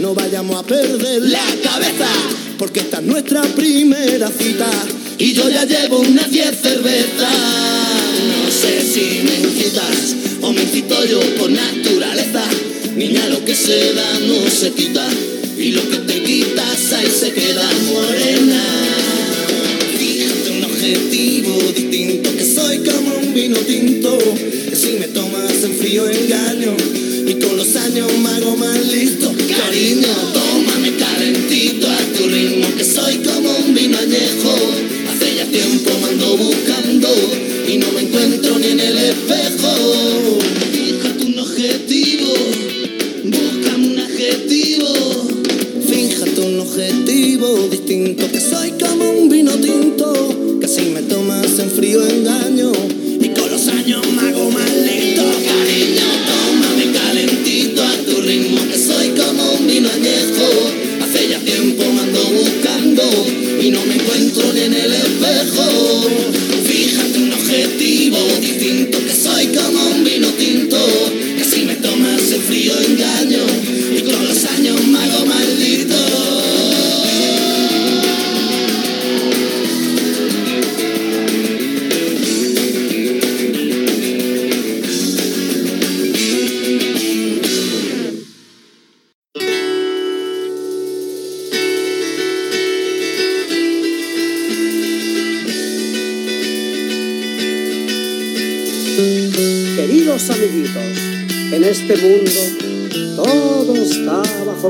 no 0.00 0.12
vayamos 0.12 0.56
a 0.56 0.62
perder 0.64 1.22
la 1.22 1.42
cabeza 1.62 2.08
Porque 2.58 2.80
esta 2.80 2.98
es 2.98 3.04
nuestra 3.04 3.40
primera 3.40 4.30
cita 4.30 4.70
Y 5.16 5.32
yo 5.32 5.48
ya 5.48 5.64
llevo 5.64 6.00
unas 6.00 6.30
10 6.30 6.60
cervezas. 6.60 7.32
No 8.28 8.52
sé 8.52 8.82
si 8.82 9.22
me 9.22 9.48
incitas 9.48 10.14
o 10.42 10.52
me 10.52 10.60
incito 10.60 11.02
yo 11.06 11.20
por 11.38 11.50
naturaleza. 11.50 12.44
Niña, 12.94 13.26
lo 13.30 13.42
que 13.46 13.54
se 13.54 13.94
da 13.94 14.18
no 14.28 14.50
se 14.50 14.72
quita 14.72 15.08
Y 15.56 15.72
lo 15.72 15.88
que 15.88 15.96
te 16.00 16.22
quitas 16.22 16.92
ahí 16.92 17.10
se 17.10 17.32
queda 17.32 17.66
morena 17.90 18.83
engaño 26.02 26.74
y 27.26 27.34
con 27.34 27.56
los 27.56 27.76
años 27.76 28.10
me 28.18 28.28
hago 28.30 28.56
más 28.56 28.92
listo. 28.92 29.32
Cariño, 29.32 30.08
tómame 30.32 30.96
calentito 30.96 31.86
a 31.88 31.98
tu 32.16 32.28
ritmo, 32.28 32.66
que 32.76 32.84
soy 32.84 33.18
como 33.18 33.48
un 33.58 33.74
vino 33.74 33.96
añejo. 33.96 34.56
Hace 35.08 35.36
ya 35.36 35.46
tiempo 35.46 35.90
me 36.02 36.08
ando 36.08 36.36
buscando 36.36 37.08
y 37.68 37.78
no 37.78 37.92
me 37.92 38.00
encuentro 38.02 38.58
ni 38.58 38.66
en 38.68 38.80
el 38.80 38.98
espejo. 38.98 40.38
Fíjate 40.72 41.24
un 41.26 41.38
objetivo, 41.38 42.34
búscame 43.24 43.86
un 43.86 43.98
adjetivo. 44.00 44.88
Fíjate 45.88 46.40
un 46.40 46.60
objetivo 46.60 47.68
distinto, 47.70 48.30
que 48.32 48.40
soy 48.40 48.72
como 48.72 49.10
un 49.10 49.28
vino 49.28 49.52
tinto. 49.52 49.93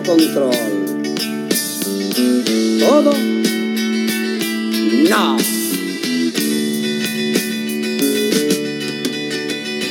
control. 0.04 0.52
Todo. 2.80 3.12
No. 5.08 5.36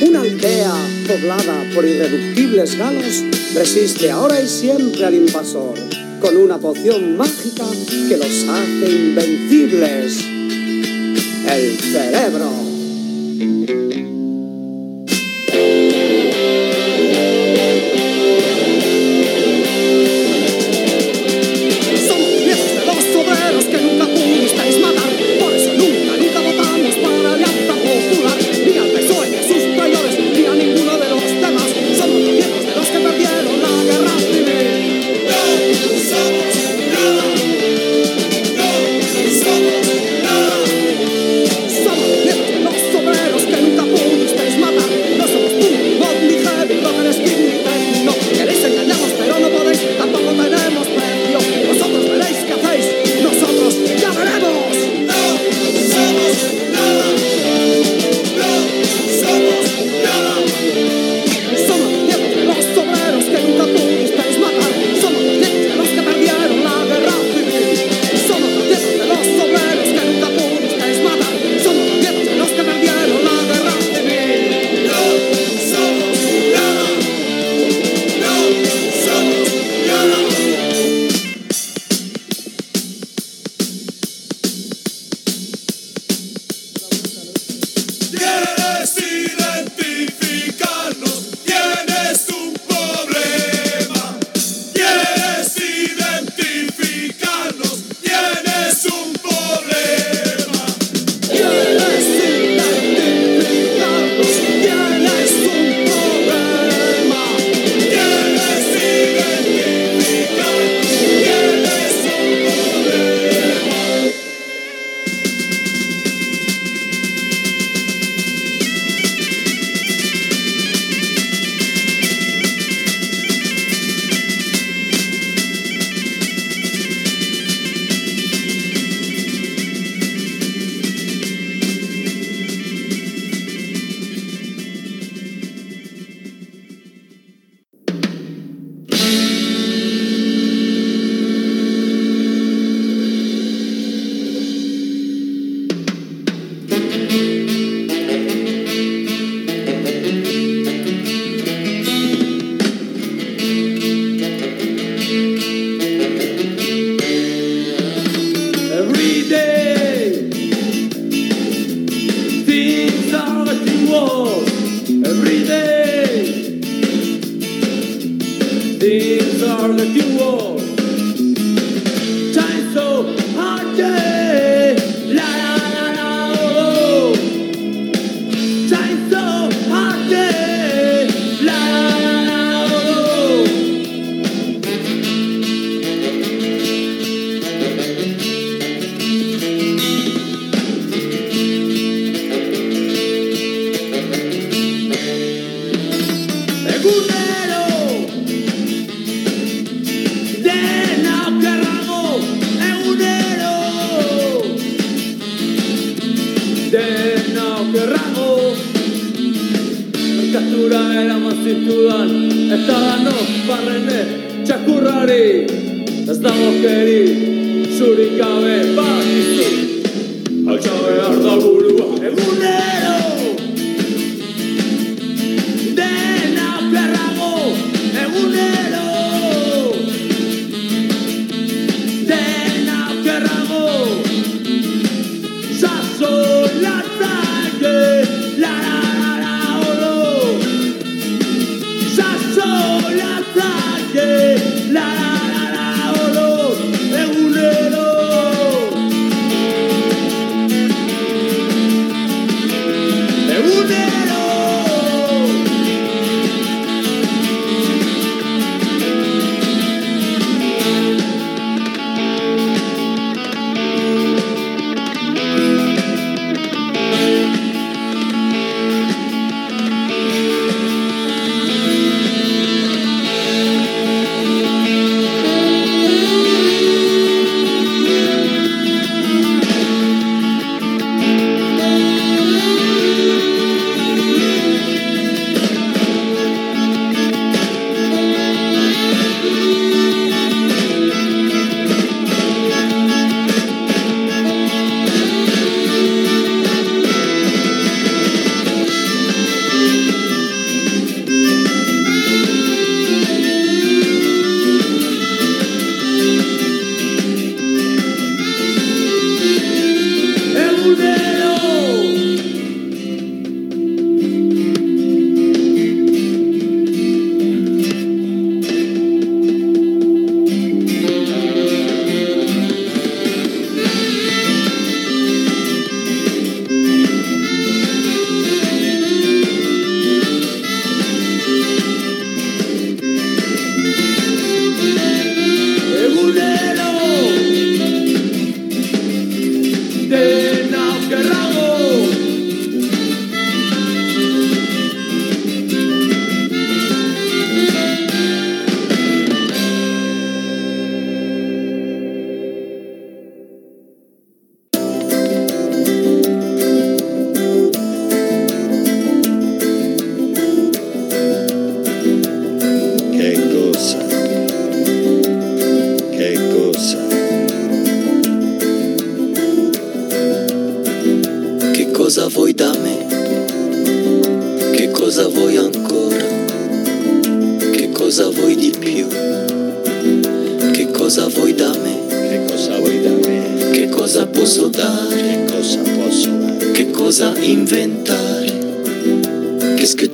Una 0.00 0.20
aldea 0.20 0.74
poblada 1.08 1.70
por 1.74 1.84
irreductibles 1.84 2.76
galos 2.76 3.22
resiste 3.54 4.10
ahora 4.10 4.40
y 4.40 4.48
siempre 4.48 5.04
al 5.04 5.14
invasor 5.14 5.74
con 6.20 6.36
una 6.36 6.58
poción 6.58 7.16
mágica 7.16 7.64
que 8.08 8.16
los 8.16 8.48
hace 8.48 8.90
invencibles. 8.90 10.24
El 11.46 11.78
cerebro. 11.78 12.63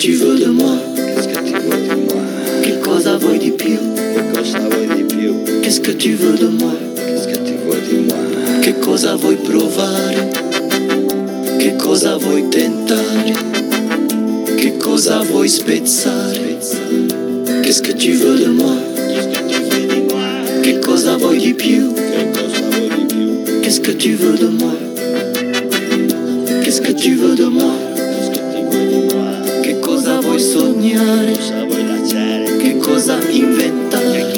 Tu 0.01 0.13
veux 0.13 0.39
de 0.39 0.47
moi? 0.47 0.79
Qu'est-ce 0.97 1.29
que 1.29 1.45
tu 1.45 1.53
veux 1.53 1.87
de 1.89 1.95
moi? 2.09 2.23
Che 2.63 2.79
cosa 2.79 3.19
vuoi 3.19 3.39
di 3.39 3.51
più? 3.51 3.77
Che 4.15 4.23
cosa 4.33 4.59
vuoi 4.59 4.87
di 4.97 5.05
più? 5.05 5.45
Qu'est-ce 5.61 5.81
que 5.83 5.91
tu 5.91 6.15
veux 6.15 6.39
de 6.39 6.49
moi? 6.49 6.73
Qu'est-ce 6.97 7.29
que 7.29 7.39
tu 7.45 7.55
veux 7.67 7.81
di 7.87 7.99
moi? 8.09 8.63
Che 8.63 8.79
cosa 8.79 9.17
vuoi 9.17 9.37
provare? 9.37 10.31
Che 11.59 11.77
cosa 11.77 12.17
vuoi 12.17 12.49
tentare? 12.49 13.35
Che 14.57 14.79
cosa 14.79 15.21
vuoi 15.21 15.49
spezzare? 15.49 16.57
Qu'est-ce 17.63 17.83
que 17.83 17.93
tu 17.93 18.13
veux 18.13 18.39
de 18.39 18.53
moi? 18.53 18.79
Che 20.63 20.79
cosa 20.79 21.19
vuoi 21.19 21.39
di 21.39 21.53
più? 21.53 21.93
Qu'est-ce 23.61 23.83
que 23.83 23.93
tu 23.93 24.15
veux 24.15 24.39
de 24.39 24.49
moi? 24.49 24.90
Che 33.11 33.17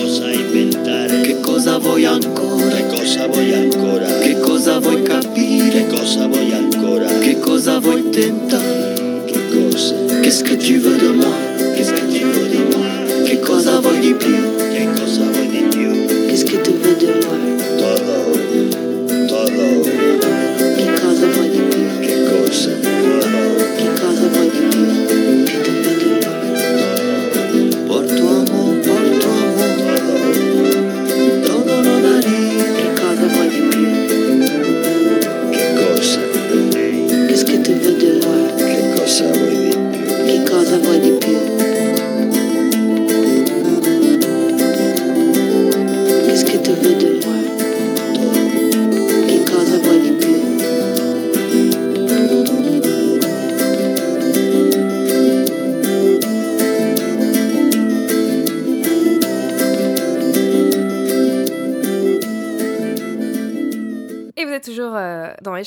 cosa 0.00 0.30
inventare? 0.30 1.20
Che 1.20 1.40
cosa 1.40 1.78
vuoi 1.78 2.06
ancora? 2.06 2.74
Che 2.74 4.40
cosa 4.40 4.78
vuoi 4.78 5.02
capire? 5.02 5.86
Che 7.20 7.38
cosa 7.38 7.78
vuoi 7.78 8.08
tentare? 8.10 8.92
Qu'est-ce 10.22 10.44
que 10.44 10.54
tu 10.54 10.78
veux 10.78 10.96
de 10.96 11.21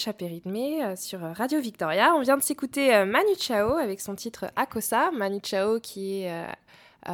Échappée 0.06 0.44
euh, 0.46 0.96
sur 0.96 1.24
euh, 1.24 1.32
Radio 1.32 1.60
Victoria. 1.60 2.14
On 2.16 2.22
vient 2.22 2.38
de 2.38 2.44
s'écouter 2.44 2.94
euh, 2.94 3.06
Manu 3.06 3.34
Chao 3.40 3.78
avec 3.78 4.00
son 4.00 4.14
titre 4.14 4.46
Acosa. 4.56 5.10
Manu 5.10 5.40
Chao 5.42 5.80
qui 5.80 6.22
est 6.22 6.46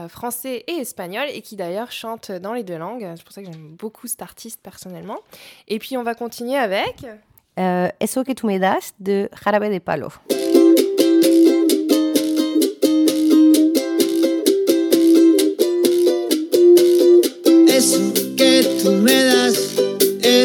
français 0.10 0.66
et 0.68 0.74
espagnol 0.74 1.26
et 1.34 1.42
qui 1.42 1.56
d'ailleurs 1.56 1.90
chante 1.94 2.34
dans 2.34 2.52
les 2.54 2.64
deux 2.64 2.78
langues. 2.78 3.08
C'est 3.16 3.24
pour 3.24 3.32
ça 3.32 3.42
que 3.42 3.48
j'aime 3.50 3.76
beaucoup 3.78 4.08
cet 4.08 4.22
artiste 4.22 4.60
personnellement. 4.62 5.20
Et 5.70 5.80
puis 5.80 5.96
on 5.96 6.04
va 6.04 6.16
continuer 6.16 6.58
avec. 6.58 7.06
Euh, 7.60 7.88
Eso 8.02 8.26
que 8.26 8.34
tu 8.34 8.46
me 8.46 8.58
das 8.58 8.94
de 9.00 9.30
Jarabe 9.42 9.72
de 9.72 9.80
Palo. 9.80 10.10
Que 18.38 18.90
me 18.90 19.32
das 19.32 19.51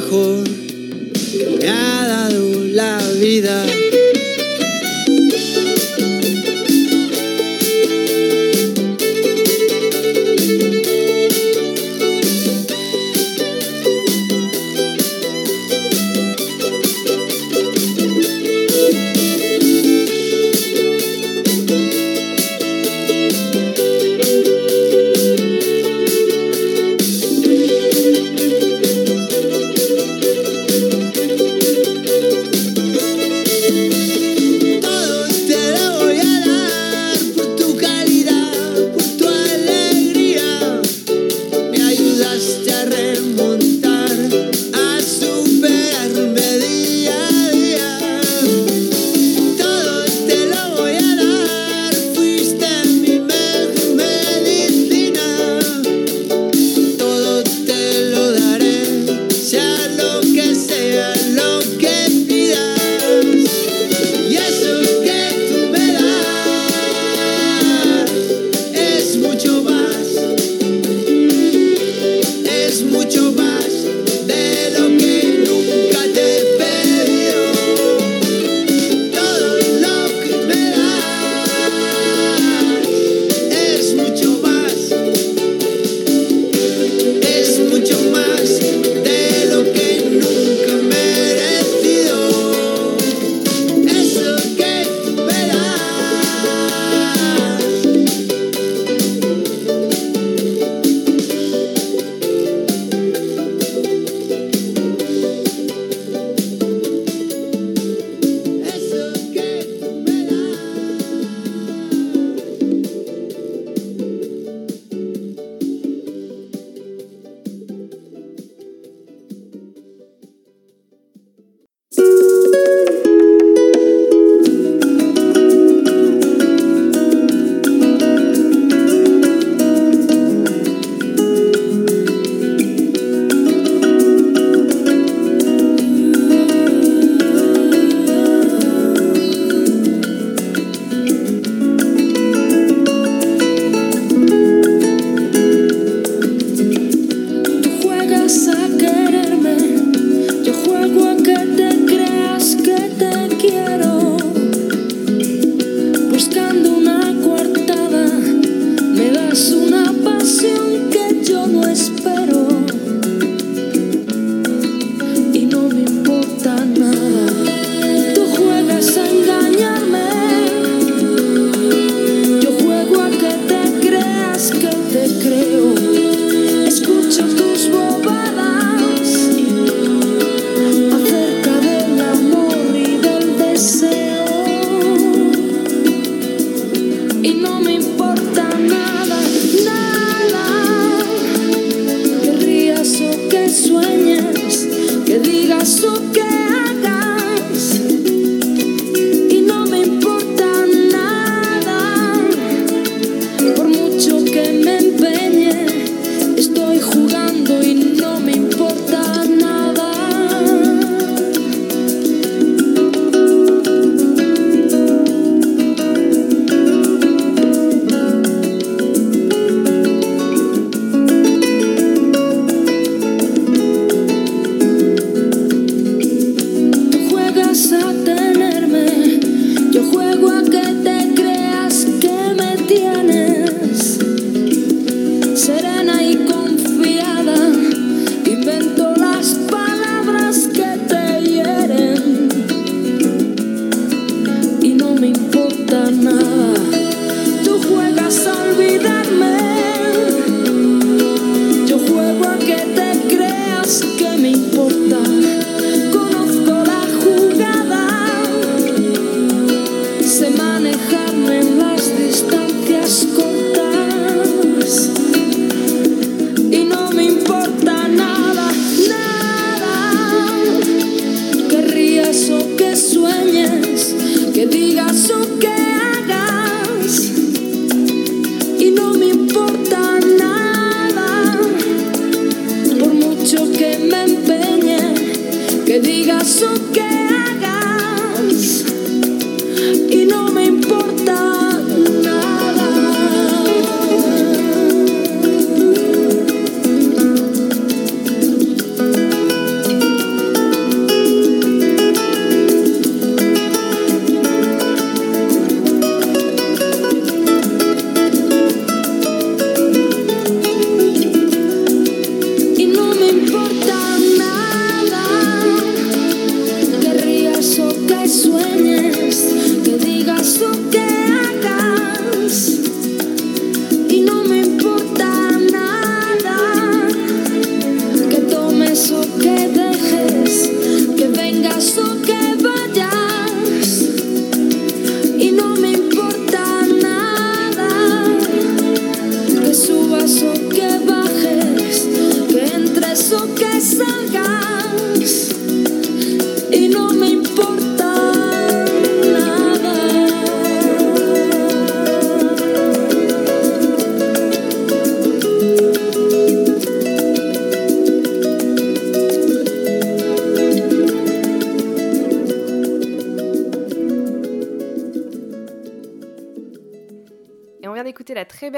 mejor 0.00 0.48
me 1.58 1.68
ha 1.68 2.06
dado 2.06 2.64
la 2.64 2.98
vida. 3.20 3.79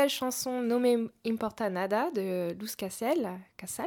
Chanson 0.08 0.62
No 0.62 0.78
Me 0.78 1.10
Importa 1.26 1.70
Nada 1.70 2.10
de 2.14 2.52
Luz 2.58 2.76
Casal. 2.76 3.38
Casal. 3.56 3.86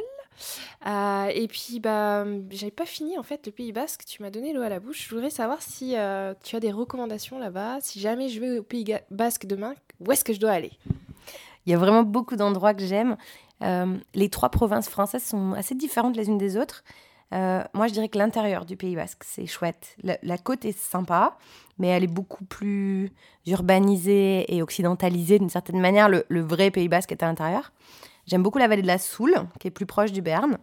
Euh, 0.86 1.32
et 1.34 1.48
puis, 1.48 1.80
bah, 1.80 2.26
j'avais 2.50 2.72
pas 2.72 2.86
fini 2.86 3.18
en 3.18 3.24
fait 3.24 3.46
le 3.46 3.52
Pays 3.52 3.72
Basque. 3.72 4.06
Tu 4.06 4.22
m'as 4.22 4.30
donné 4.30 4.54
l'eau 4.54 4.62
à 4.62 4.70
la 4.70 4.80
bouche. 4.80 5.08
Je 5.08 5.16
voudrais 5.16 5.30
savoir 5.30 5.62
si 5.62 5.96
euh, 5.96 6.34
tu 6.44 6.56
as 6.56 6.60
des 6.60 6.72
recommandations 6.72 7.40
là-bas. 7.40 7.78
Si 7.82 8.00
jamais 8.00 8.30
je 8.30 8.40
vais 8.40 8.60
au 8.60 8.64
Pays 8.64 8.86
Basque 9.12 9.46
demain, 9.46 9.76
où 10.00 10.12
est-ce 10.12 10.24
que 10.24 10.34
je 10.34 10.40
dois 10.40 10.52
aller? 10.52 10.72
Il 11.66 11.72
y 11.72 11.74
a 11.74 11.78
vraiment 11.78 12.04
beaucoup 12.04 12.36
d'endroits 12.36 12.74
que 12.74 12.86
j'aime. 12.86 13.18
Euh, 13.64 13.98
les 14.14 14.30
trois 14.30 14.50
provinces 14.50 14.90
françaises 14.90 15.24
sont 15.24 15.54
assez 15.54 15.76
différentes 15.76 16.16
les 16.16 16.28
unes 16.28 16.38
des 16.38 16.58
autres. 16.58 16.84
Euh, 17.34 17.64
moi, 17.74 17.88
je 17.88 17.94
dirais 17.94 18.08
que 18.10 18.18
l'intérieur 18.18 18.66
du 18.66 18.78
Pays 18.78 18.96
Basque, 18.96 19.24
c'est 19.26 19.46
chouette. 19.48 19.98
La, 20.04 20.38
côte 20.38 20.64
est 20.66 20.78
sympa, 20.78 21.38
mais 21.80 21.88
elle 21.88 22.04
est 22.04 22.08
beaucoup 22.08 22.46
plus 22.46 23.12
urbanisée 23.48 24.54
et 24.56 24.62
occidentalisée 24.62 25.40
d'une 25.40 25.50
certaine 25.50 25.80
manière. 25.80 26.08
Le, 26.10 26.42
vrai 26.42 26.72
Pays 26.72 26.88
Basque 26.88 27.12
est 27.12 27.24
à 27.24 27.28
l'intérieur. 27.28 27.72
J'aime 28.28 28.44
beaucoup 28.44 28.60
la 28.60 28.68
vallée 28.68 28.82
de 28.82 28.88
la 28.88 28.98
Soule, 28.98 29.36
qui 29.60 29.68
est 29.68 29.72
plus 29.72 29.86
proche 29.86 30.12
du 30.12 30.22
Béarn, 30.22 30.58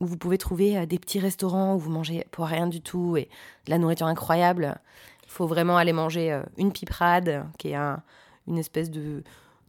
où 0.00 0.06
vous 0.06 0.16
pouvez 0.16 0.38
trouver 0.38 0.76
euh, 0.78 0.86
des 0.86 0.98
petits 0.98 1.18
restaurants 1.20 1.74
où 1.74 1.78
vous 1.78 1.90
mangez 1.90 2.26
pour 2.30 2.46
rien 2.46 2.66
du 2.66 2.80
tout 2.80 3.16
et 3.16 3.28
de 3.66 3.70
la 3.70 3.78
nourriture 3.78 4.06
incroyable. 4.06 4.76
Il 5.24 5.30
faut 5.30 5.46
vraiment 5.46 5.76
aller 5.76 5.92
manger 5.92 6.32
euh, 6.32 6.42
une 6.56 6.72
piperade, 6.72 7.46
qui 7.58 7.68
est 7.70 7.74
un- 7.76 8.02
une 8.46 8.58
espèce 8.58 8.90
de 8.90 9.22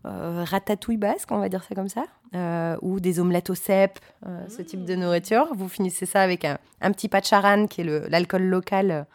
euh, 0.06 0.44
ratatouille 0.48 0.98
basque, 0.98 1.32
on 1.32 1.38
va 1.38 1.48
dire 1.48 1.64
ça 1.64 1.76
comme 1.76 1.90
ça, 1.90 2.06
euh, 2.36 2.76
ou 2.82 3.00
des 3.00 3.20
omelettes 3.20 3.52
au 3.52 3.56
cèpe, 3.56 4.00
euh, 4.26 4.48
ce 4.50 4.64
type 4.64 4.84
de 4.84 4.96
nourriture. 4.96 5.48
Vous 5.54 5.70
finissez 5.70 6.08
ça 6.08 6.22
avec 6.22 6.44
un, 6.44 6.58
un 6.82 6.92
petit 6.92 7.08
pacharan, 7.08 7.68
qui 7.68 7.82
est 7.82 8.10
l'alcool 8.10 8.44
local 8.44 9.06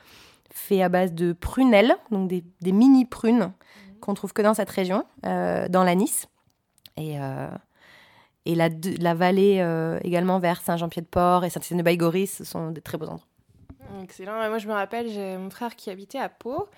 fait 0.53 0.83
à 0.83 0.89
base 0.89 1.13
de 1.13 1.33
prunelles, 1.33 1.97
donc 2.11 2.29
des, 2.29 2.45
des 2.61 2.73
mini 2.73 3.05
prunes 3.05 3.53
qu'on 4.01 4.15
trouve 4.15 4.33
que 4.33 4.43
dans 4.43 4.55
cette 4.55 4.71
région, 4.71 5.05
dans 5.23 5.85
la 5.85 5.95
Nice. 5.95 6.29
Et, 6.97 7.17
et 8.47 8.55
la, 8.55 9.15
vallée 9.15 9.99
également 10.03 10.39
vers 10.39 10.63
Saint-Jean-Pied-de-Port 10.63 11.45
et 11.45 11.51
Saint-Étienne-de-Baïgoris, 11.51 12.37
ce 12.39 12.45
sont 12.45 12.71
des 12.71 12.81
très 12.81 12.97
beaux 12.97 13.07
endroits. 13.07 13.27
Excellent. 14.03 14.37
Moi, 14.49 14.59
je 14.59 14.69
me 14.69 14.73
rappelle, 14.73 15.09
j'ai 15.09 15.37
mon 15.37 15.51
frère 15.51 15.77
qui 15.77 15.91
habitait 15.91 16.19
à 16.19 16.29
Pau. 16.29 16.69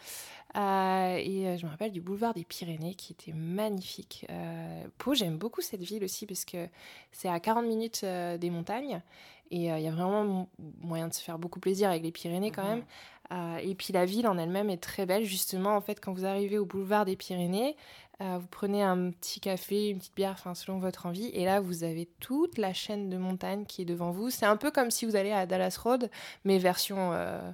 Euh, 0.56 1.16
et 1.16 1.46
euh, 1.46 1.56
je 1.56 1.66
me 1.66 1.70
rappelle 1.70 1.92
du 1.92 2.00
boulevard 2.00 2.34
des 2.34 2.44
Pyrénées 2.44 2.94
qui 2.94 3.12
était 3.12 3.32
magnifique. 3.32 4.26
Euh, 4.30 4.84
Pau, 4.98 5.14
j'aime 5.14 5.36
beaucoup 5.36 5.60
cette 5.60 5.82
ville 5.82 6.02
aussi 6.04 6.26
parce 6.26 6.44
que 6.44 6.68
c'est 7.12 7.28
à 7.28 7.38
40 7.38 7.66
minutes 7.66 8.04
des 8.04 8.50
montagnes. 8.50 9.02
Et 9.50 9.64
il 9.68 9.80
y 9.80 9.88
a 9.88 9.90
vraiment 9.90 10.24
mo- 10.24 10.48
moyen 10.82 11.08
de 11.08 11.14
se 11.14 11.22
faire 11.22 11.38
beaucoup 11.38 11.58
plaisir 11.60 11.88
avec 11.88 12.02
les 12.02 12.12
Pyrénées 12.12 12.50
quand 12.50 12.64
même. 12.64 12.84
Et 13.62 13.74
puis 13.74 13.92
la 13.92 14.04
ville 14.04 14.26
en 14.26 14.36
elle-même 14.38 14.68
est 14.70 14.82
très 14.82 15.06
belle. 15.06 15.24
Justement, 15.24 15.74
en 15.76 15.80
fait, 15.80 16.00
quand 16.00 16.12
vous 16.12 16.26
arrivez 16.26 16.58
au 16.58 16.66
boulevard 16.66 17.04
des 17.06 17.16
Pyrénées, 17.16 17.76
vous 18.20 18.46
prenez 18.50 18.82
un 18.82 19.10
petit 19.10 19.40
café, 19.40 19.88
une 19.88 19.98
petite 19.98 20.14
bière, 20.16 20.32
enfin 20.32 20.54
selon 20.54 20.78
votre 20.78 21.06
envie. 21.06 21.28
Et 21.32 21.44
là, 21.46 21.60
vous 21.60 21.82
avez 21.84 22.06
toute 22.20 22.58
la 22.58 22.74
chaîne 22.74 23.08
de 23.08 23.16
montagnes 23.16 23.64
qui 23.64 23.82
est 23.82 23.86
devant 23.86 24.10
vous. 24.10 24.28
C'est 24.28 24.44
un 24.46 24.56
peu 24.58 24.70
comme 24.70 24.90
si 24.90 25.06
vous 25.06 25.16
allez 25.16 25.32
à 25.32 25.46
Dallas 25.46 25.78
Road, 25.82 26.10
mais 26.44 26.58
version, 26.58 27.12
euh, 27.14 27.50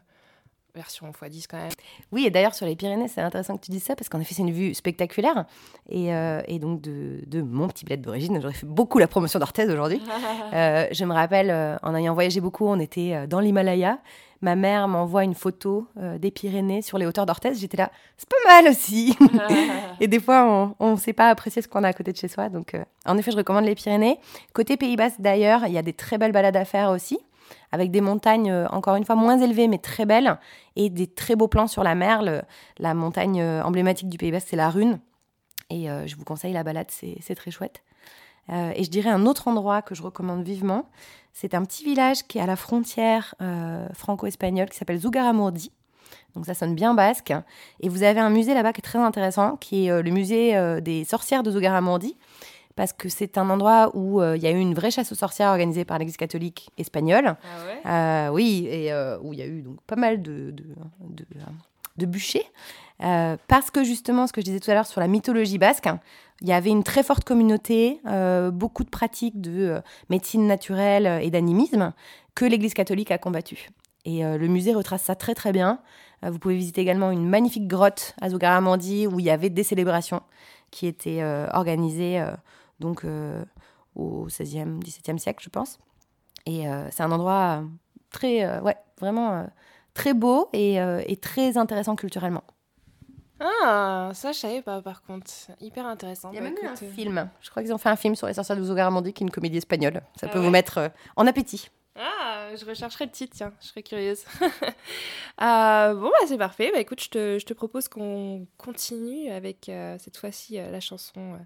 version 0.75 1.11
x10 1.11 1.47
quand 1.49 1.57
même. 1.57 1.70
Oui, 2.12 2.27
et 2.27 2.31
d'ailleurs, 2.31 2.55
sur 2.55 2.66
les 2.66 2.75
Pyrénées, 2.75 3.09
c'est 3.09 3.20
intéressant 3.20 3.57
que 3.57 3.64
tu 3.64 3.70
dises 3.70 3.85
ça, 3.85 3.95
parce 3.95 4.09
qu'en 4.09 4.20
effet, 4.20 4.35
c'est 4.35 4.43
une 4.43 4.53
vue 4.53 4.75
spectaculaire. 4.75 5.47
Et, 5.89 6.12
euh, 6.14 6.43
et 6.49 6.59
donc, 6.59 6.81
de, 6.81 7.20
de 7.27 7.43
mon 7.43 7.68
petit 7.68 7.85
bled 7.85 8.01
d'origine, 8.01 8.41
j'aurais 8.41 8.55
fait 8.55 8.66
beaucoup 8.66 8.99
la 8.99 9.07
promotion 9.07 9.39
d'Orthez 9.39 9.66
aujourd'hui. 9.66 10.01
Euh, 10.53 10.87
je 10.93 11.05
me 11.05 11.12
rappelle, 11.12 11.51
euh, 11.51 11.77
en 11.83 11.95
ayant 11.95 12.14
voyagé 12.14 12.41
beaucoup, 12.41 12.66
on 12.66 12.79
était 12.79 13.27
dans 13.27 13.41
l'Himalaya. 13.41 13.99
Ma 14.41 14.55
mère 14.55 14.87
m'envoie 14.87 15.25
une 15.25 15.35
photo 15.35 15.89
des 15.97 16.31
Pyrénées 16.31 16.83
sur 16.83 16.97
les 16.97 17.07
hauteurs 17.07 17.27
d'Orthez. 17.27 17.55
J'étais 17.55 17.77
là, 17.77 17.91
c'est 18.16 18.29
pas 18.29 18.62
mal 18.62 18.70
aussi. 18.70 19.16
et 20.01 20.07
des 20.07 20.20
fois, 20.20 20.75
on 20.79 20.93
ne 20.93 20.97
sait 20.97 21.12
pas 21.12 21.29
apprécier 21.29 21.61
ce 21.61 21.68
qu'on 21.68 21.83
a 21.83 21.89
à 21.89 21.93
côté 21.93 22.12
de 22.12 22.16
chez 22.16 22.29
soi. 22.29 22.49
Donc, 22.51 22.77
en 23.05 23.18
effet, 23.18 23.33
je 23.33 23.37
recommande 23.37 23.64
les 23.64 23.75
Pyrénées. 23.75 24.18
Côté 24.53 24.77
Pays 24.77 24.97
Basque, 24.97 25.20
d'ailleurs, 25.20 25.66
il 25.66 25.72
y 25.72 25.79
a 25.79 25.83
des 25.83 25.95
très 25.95 26.18
belles 26.18 26.33
balades 26.33 26.57
à 26.57 26.64
faire 26.64 26.91
aussi, 26.91 27.18
avec 27.72 27.90
des 27.90 28.01
montagnes, 28.01 28.51
euh, 28.51 28.66
encore 28.68 28.97
une 28.97 29.05
fois, 29.05 29.16
moins 29.16 29.38
élevées, 29.38 29.68
mais 29.68 29.78
très 29.78 30.07
belles, 30.07 30.38
et 30.76 30.90
des 30.90 31.07
très 31.07 31.36
beaux 31.36 31.49
plans 31.49 31.66
sur 31.66 31.82
la 31.82 31.95
mer. 31.95 32.22
La 32.78 32.95
montagne 32.95 33.40
euh, 33.40 33.62
emblématique 33.62 34.09
du 34.09 34.18
Pays 34.18 34.30
Basque, 34.30 34.49
c'est 34.51 34.57
la 34.57 34.70
Rune. 34.70 35.01
Et 35.70 35.90
euh, 35.90 36.07
je 36.07 36.14
vous 36.16 36.24
conseille 36.24 36.53
la 36.53 36.62
balade, 36.62 36.86
c'est 36.90 37.34
très 37.34 37.51
chouette. 37.51 37.82
Et 38.51 38.84
je 38.84 38.90
dirais 38.90 39.09
un 39.09 39.24
autre 39.24 39.49
endroit 39.49 39.80
que 39.80 39.95
je 39.95 40.03
recommande 40.03 40.45
vivement, 40.45 40.90
c'est 41.32 41.55
un 41.55 41.64
petit 41.64 41.82
village 41.82 42.24
qui 42.26 42.36
est 42.36 42.42
à 42.42 42.47
la 42.47 42.57
frontière 42.57 43.34
franco-espagnole 43.95 44.68
qui 44.68 44.76
s'appelle 44.76 44.99
Zugarramurdi. 44.99 45.72
Donc 46.34 46.45
ça 46.45 46.53
sonne 46.53 46.74
bien 46.74 46.92
basque. 46.92 47.32
Et 47.80 47.88
vous 47.88 48.03
avez 48.03 48.20
un 48.20 48.28
musée 48.28 48.53
là-bas 48.53 48.74
qui 48.74 48.80
est 48.80 48.82
très 48.82 48.99
intéressant, 48.99 49.57
qui 49.57 49.86
est 49.86 50.03
le 50.03 50.11
musée 50.11 50.80
des 50.82 51.05
sorcières 51.05 51.42
de 51.42 51.51
Zugarramurdi, 51.51 52.18
parce 52.77 52.93
que 52.93 53.09
c'est 53.09 53.39
un 53.39 53.49
endroit 53.51 53.91
où 53.95 54.20
euh, 54.20 54.37
il 54.37 54.43
y 54.43 54.47
a 54.47 54.51
eu 54.51 54.59
une 54.59 54.75
vraie 54.75 54.91
chasse 54.91 55.12
aux 55.12 55.16
sorcières 55.16 55.51
organisée 55.51 55.85
par 55.85 55.99
l'Église 55.99 56.16
catholique 56.16 56.70
espagnole. 56.77 57.37
Euh, 57.87 58.29
oui, 58.31 58.66
et 58.68 58.93
euh, 58.93 59.18
où 59.22 59.33
il 59.33 59.39
y 59.39 59.43
a 59.43 59.47
eu 59.47 59.62
donc 59.62 59.81
pas 59.83 59.97
mal 59.97 60.22
de, 60.22 60.51
de, 60.51 60.64
de, 61.01 61.25
de 61.97 62.07
bûchers. 62.07 62.47
Parce 62.99 63.70
que 63.70 63.85
justement, 63.85 64.27
ce 64.27 64.33
que 64.33 64.41
je 64.41 64.47
disais 64.47 64.61
tout 64.61 64.70
à 64.70 64.75
l'heure 64.75 64.87
sur 64.87 65.01
la 65.01 65.09
mythologie 65.09 65.59
basque, 65.59 65.89
il 66.41 66.49
y 66.49 66.53
avait 66.53 66.70
une 66.70 66.83
très 66.83 67.03
forte 67.03 67.25
communauté, 67.25 68.01
beaucoup 68.53 68.83
de 68.83 68.91
pratiques 68.91 69.41
de 69.41 69.81
médecine 70.11 70.47
naturelle 70.47 71.20
et 71.22 71.31
d'animisme 71.31 71.93
que 72.35 72.45
l'Église 72.45 72.75
catholique 72.75 73.11
a 73.11 73.18
combattu. 73.18 73.68
Et 74.05 74.22
le 74.22 74.47
musée 74.49 74.72
retrace 74.72 75.03
ça 75.03 75.14
très 75.14 75.35
très 75.35 75.53
bien. 75.53 75.81
Vous 76.22 76.39
pouvez 76.39 76.57
visiter 76.57 76.81
également 76.81 77.11
une 77.11 77.29
magnifique 77.29 77.68
grotte 77.68 78.14
à 78.20 78.31
Zugarramurdi 78.31 79.07
où 79.07 79.20
il 79.20 79.27
y 79.27 79.31
avait 79.31 79.51
des 79.51 79.64
célébrations 79.64 80.22
qui 80.70 80.87
étaient 80.87 81.22
organisées 81.53 82.25
donc 82.85 83.05
euh, 83.05 83.45
au 83.97 84.28
16e, 84.28 84.80
17e 84.80 85.18
siècle, 85.18 85.43
je 85.43 85.51
pense. 85.51 85.78
Et 86.47 86.68
euh, 86.68 86.89
c'est 86.91 87.03
un 87.03 87.11
endroit 87.11 87.61
euh, 87.62 87.66
très, 88.11 88.45
euh, 88.45 88.61
ouais, 88.61 88.76
vraiment 89.01 89.32
euh, 89.32 89.45
très 89.95 90.14
beau 90.14 90.49
et, 90.53 90.80
euh, 90.80 91.03
et 91.07 91.16
très 91.16 91.57
intéressant 91.59 91.97
culturellement. 91.97 92.45
Ah, 93.41 94.11
ça, 94.14 94.32
je 94.32 94.39
savais 94.39 94.62
pas, 94.62 94.80
par 94.80 95.03
contre. 95.03 95.30
Hyper 95.61 95.87
intéressant. 95.87 96.30
Il 96.32 96.37
y 96.37 96.39
a 96.39 96.43
Bah, 96.43 96.49
même 96.51 96.59
un 96.62 96.74
écoute, 96.74 96.82
euh, 96.85 96.93
film. 96.93 97.28
Je 97.41 97.51
crois 97.51 97.62
qu'ils 97.62 97.72
ont 97.74 97.78
fait 97.78 97.89
un 97.89 97.97
film 97.97 98.14
sur 98.14 98.26
les 98.26 98.35
sorcières 98.35 98.57
de 98.57 98.62
Zugarramurdi, 98.62 99.12
qui 99.12 99.24
est 99.24 99.26
une 99.26 99.30
comédie 99.32 99.59
espagnole. 99.59 100.03
Ça 100.18 100.26
Ah 100.28 100.32
peut 100.32 100.39
ouais 100.39 100.45
vous 100.45 100.51
mettre 100.51 100.78
euh, 100.78 100.89
en 101.16 101.26
appétit. 101.26 101.68
Je 102.59 102.65
rechercherai 102.65 103.07
le 103.07 103.11
titre, 103.11 103.33
tiens, 103.37 103.53
je 103.61 103.69
serais 103.69 103.83
curieuse. 103.83 104.21
Euh, 105.43 105.95
bon, 105.95 106.07
bah, 106.11 106.27
c'est 106.29 106.39
parfait. 106.39 106.71
Bah, 106.73 106.79
écoute, 106.79 107.03
je 107.03 107.09
te, 107.09 107.39
je 107.41 107.45
te 107.45 107.53
propose 107.55 107.89
qu'on 107.89 108.47
continue 108.57 109.33
avec 109.33 109.69
euh, 109.69 109.97
cette 109.99 110.17
fois-ci 110.17 110.61
euh, 110.61 110.71
la 110.71 110.79
chanson 110.79 111.19
euh, 111.19 111.37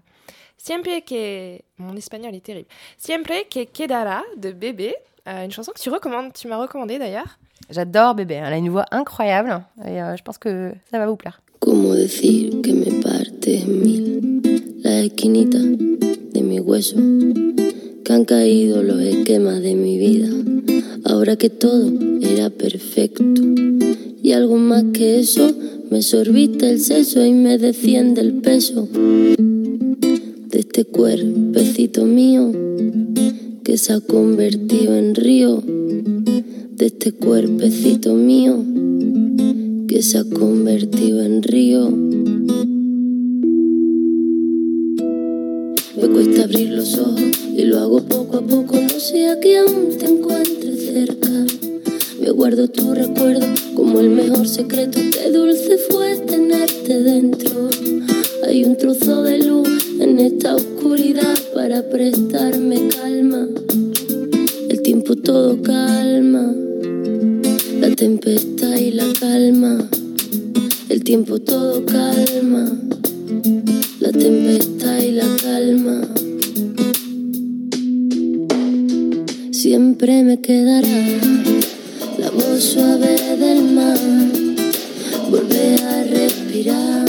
Siempre 0.57 1.03
que. 1.03 1.57
Mon 1.79 1.95
espagnol 1.95 2.35
est 2.35 2.45
terrible. 2.45 2.67
Siempre 2.99 3.31
que 3.49 3.63
quedara 3.63 4.21
de 4.37 4.51
Bébé. 4.51 4.93
Euh, 5.27 5.45
une 5.45 5.51
chanson 5.51 5.71
que 5.73 5.79
tu 5.81 5.89
recommandes, 5.89 6.33
tu 6.33 6.47
m'as 6.47 6.57
recommandé 6.57 6.99
d'ailleurs. 6.99 7.39
J'adore 7.69 8.13
bébé. 8.13 8.35
Elle 8.35 8.53
a 8.53 8.57
une 8.57 8.69
voix 8.69 8.85
incroyable 8.91 9.63
et 9.85 10.01
euh, 10.01 10.15
je 10.15 10.23
pense 10.23 10.37
que 10.37 10.71
ça 10.91 10.99
va 10.99 11.07
vous 11.07 11.17
plaire. 11.17 11.41
¿Cómo 11.59 11.93
decir 11.95 12.61
que 12.61 12.71
me 12.71 13.01
parte 13.01 13.63
en 13.63 13.67
mil 13.67 14.41
la 14.83 14.99
esquinita 15.01 15.57
de 15.57 16.41
mi 16.41 16.59
hueso? 16.59 16.95
Que 18.05 18.13
han 18.13 18.25
caído 18.25 18.81
los 18.81 18.99
esquemas 18.99 19.61
de 19.61 19.75
mi 19.75 19.97
vida, 19.97 20.27
ahora 21.09 21.35
que 21.35 21.49
todo 21.49 21.91
era 22.21 22.49
perfecto. 22.49 23.23
Y 24.21 24.31
algo 24.31 24.57
más 24.57 24.83
que 24.93 25.19
eso, 25.19 25.51
me 25.89 26.01
sorbiste 26.01 26.69
el 26.69 26.79
seso 26.79 27.25
y 27.25 27.33
me 27.33 27.57
desciende 27.57 28.21
el 28.21 28.33
peso 28.35 28.87
de 28.93 30.59
este 30.59 30.85
cuerpecito 30.85 32.05
mío 32.05 32.51
que 33.63 33.77
se 33.77 33.93
ha 33.93 34.01
convertido 34.01 34.95
en 34.95 35.15
río, 35.15 35.63
de 35.65 36.85
este 36.85 37.11
cuerpecito 37.11 38.13
mío 38.13 38.63
que 39.87 40.03
se 40.03 40.19
ha 40.19 40.23
convertido 40.23 41.23
en 41.23 41.41
río. 41.41 41.89
Me 46.01 46.07
cuesta 46.07 46.43
abrir 46.43 46.69
los 46.69 46.97
ojos 46.97 47.38
y 47.55 47.63
lo 47.63 47.79
hago 47.79 48.01
poco 48.01 48.37
a 48.37 48.41
poco, 48.41 48.75
no 48.79 48.99
sea 48.99 49.39
que 49.39 49.57
aún 49.57 49.97
te 49.97 50.05
encuentres 50.05 50.85
cerca. 50.85 51.29
Me 52.21 52.31
guardo 52.31 52.67
tu 52.67 52.93
recuerdo 52.93 53.45
como 53.75 53.99
el 53.99 54.09
mejor 54.09 54.47
secreto, 54.47 54.99
qué 55.11 55.31
dulce 55.31 55.77
fue 55.89 56.17
tenerte 56.17 57.01
dentro. 57.01 57.69
Hay 58.47 58.63
un 58.63 58.77
trozo 58.77 59.23
de 59.23 59.39
luz 59.39 59.69
en 59.99 60.19
esta 60.19 60.55
oscuridad 60.55 61.37
para 61.53 61.81
prestarme 61.89 62.87
calma. 62.89 63.47
El 64.69 64.81
tiempo 64.81 65.15
todo 65.15 65.61
calma 65.61 66.53
la 67.79 67.95
tempestad 67.95 68.75
y 68.75 68.91
la 68.91 69.05
calma, 69.19 69.77
el 70.89 71.03
tiempo 71.03 71.39
todo 71.39 71.85
calma, 71.85 72.69
la 73.99 74.11
tempestad 74.11 74.99
y 74.99 75.11
la 75.11 75.27
calma. 75.41 76.28
Siempre 79.61 80.23
me 80.23 80.39
quedará 80.39 80.87
la 82.17 82.29
voz 82.29 82.63
suave 82.63 83.17
del 83.37 83.61
mar, 83.73 83.99
volver 85.29 85.81
a 85.81 86.03
respirar, 86.05 87.05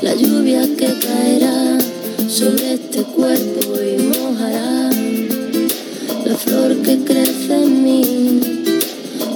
la 0.00 0.14
lluvia 0.14 0.62
que 0.78 0.86
caerá 0.98 1.78
sobre 2.26 2.72
este 2.72 3.02
cuerpo 3.02 3.74
y 3.82 4.02
mojará 4.02 4.90
la 6.24 6.36
flor 6.36 6.80
que 6.80 6.96
crece 7.04 7.64
en 7.64 7.84
mí 7.84 8.40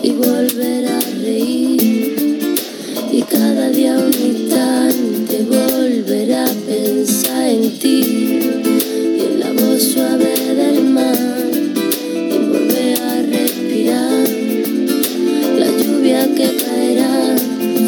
y 0.02 0.10
volver 0.12 0.86
a 0.86 1.00
reír. 1.22 2.56
Y 3.12 3.20
cada 3.30 3.68
día 3.68 3.98
un 3.98 4.14
instante 4.14 5.46
volver 5.50 6.32
a 6.32 6.46
pensar 6.66 7.46
en 7.46 7.78
ti 7.78 8.43
que 16.36 16.56
caerá 16.56 17.36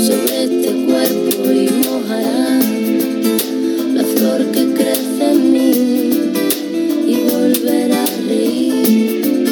sobre 0.07 0.45
este 0.45 0.71
cuerpo 0.87 1.51
y 1.51 1.69
mojará 1.85 2.61
la 3.93 4.05
flor 4.05 4.47
que 4.53 4.73
crece 4.73 5.33
en 5.33 5.53
mí 5.53 5.73
y 7.09 7.29
volver 7.29 7.93
a 7.93 8.07
reír. 8.29 9.49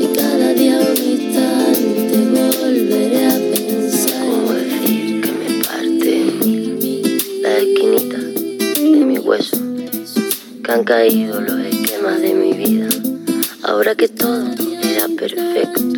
Y 0.00 0.06
cada 0.16 0.54
día 0.54 0.78
un 0.80 0.96
instante 0.96 2.16
volveré 2.62 3.26
a 3.26 3.38
pensar 3.52 4.26
¿Cómo 4.30 4.52
decir 4.54 5.20
que 5.20 5.32
me 5.32 5.48
parte 5.62 6.10
la 7.42 7.58
esquinita 7.58 8.18
de 8.18 9.04
mi 9.04 9.18
hueso 9.18 9.58
que 10.62 10.72
han 10.72 10.84
caído 10.84 11.42
los 11.42 11.60
esquemas 11.60 12.22
de 12.22 12.32
mi 12.32 12.54
vida. 12.54 12.88
Ahora 13.62 13.94
que 13.94 14.08
todo 14.08 14.46
era 14.82 15.08
perfecto 15.08 15.93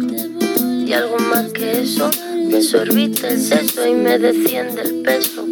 y 0.86 0.92
algo 0.92 1.18
más 1.18 1.52
que 1.52 1.82
eso. 1.82 2.10
Me 2.48 2.62
sorbiste 2.62 3.28
el 3.28 3.40
seso 3.40 3.86
y 3.86 3.94
me 3.94 4.18
desciende 4.18 4.82
el 4.82 5.02
peso. 5.02 5.44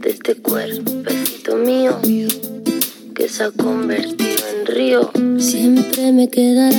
De 0.00 0.10
este 0.10 0.36
cuerpecito 0.36 1.56
mío 1.56 1.98
que 3.14 3.28
se 3.28 3.44
ha 3.44 3.50
convertido 3.50 4.44
en 4.54 4.66
río. 4.66 5.10
Siempre 5.38 6.12
me 6.12 6.28
quedará 6.28 6.70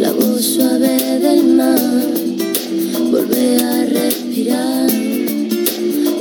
la 0.00 0.12
voz 0.12 0.42
suave 0.42 1.18
del 1.20 1.44
mar, 1.44 1.78
volver 3.10 3.62
a 3.62 3.84
respirar, 3.84 4.90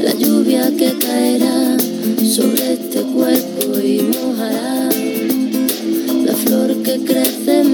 la 0.04 0.14
lluvia 0.14 0.70
que 0.78 0.94
caerá 1.00 1.78
sobre 2.24 2.74
este 2.74 3.02
cuerpo 3.02 3.80
y 3.80 4.02
mojará 4.02 4.90
la 6.26 6.34
flor 6.34 6.84
que 6.84 7.00
crece 7.00 7.69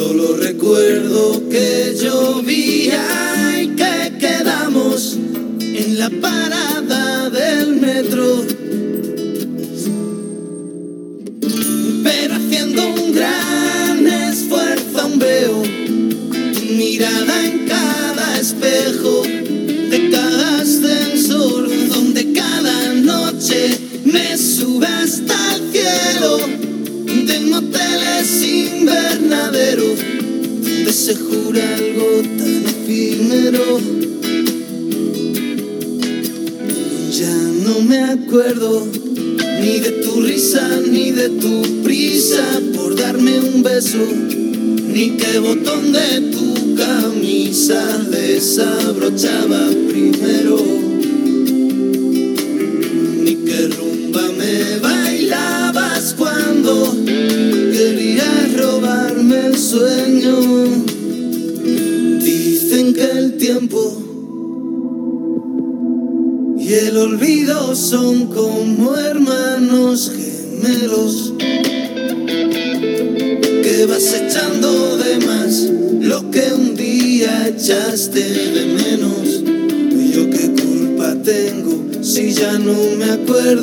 Solo 0.00 0.34
recuerdo 0.34 1.46
que 1.50 1.94
llovía 1.94 3.60
y 3.60 3.68
que 3.76 4.16
quedamos 4.18 5.18
en 5.60 5.98
la 5.98 6.08
paz. 6.08 6.39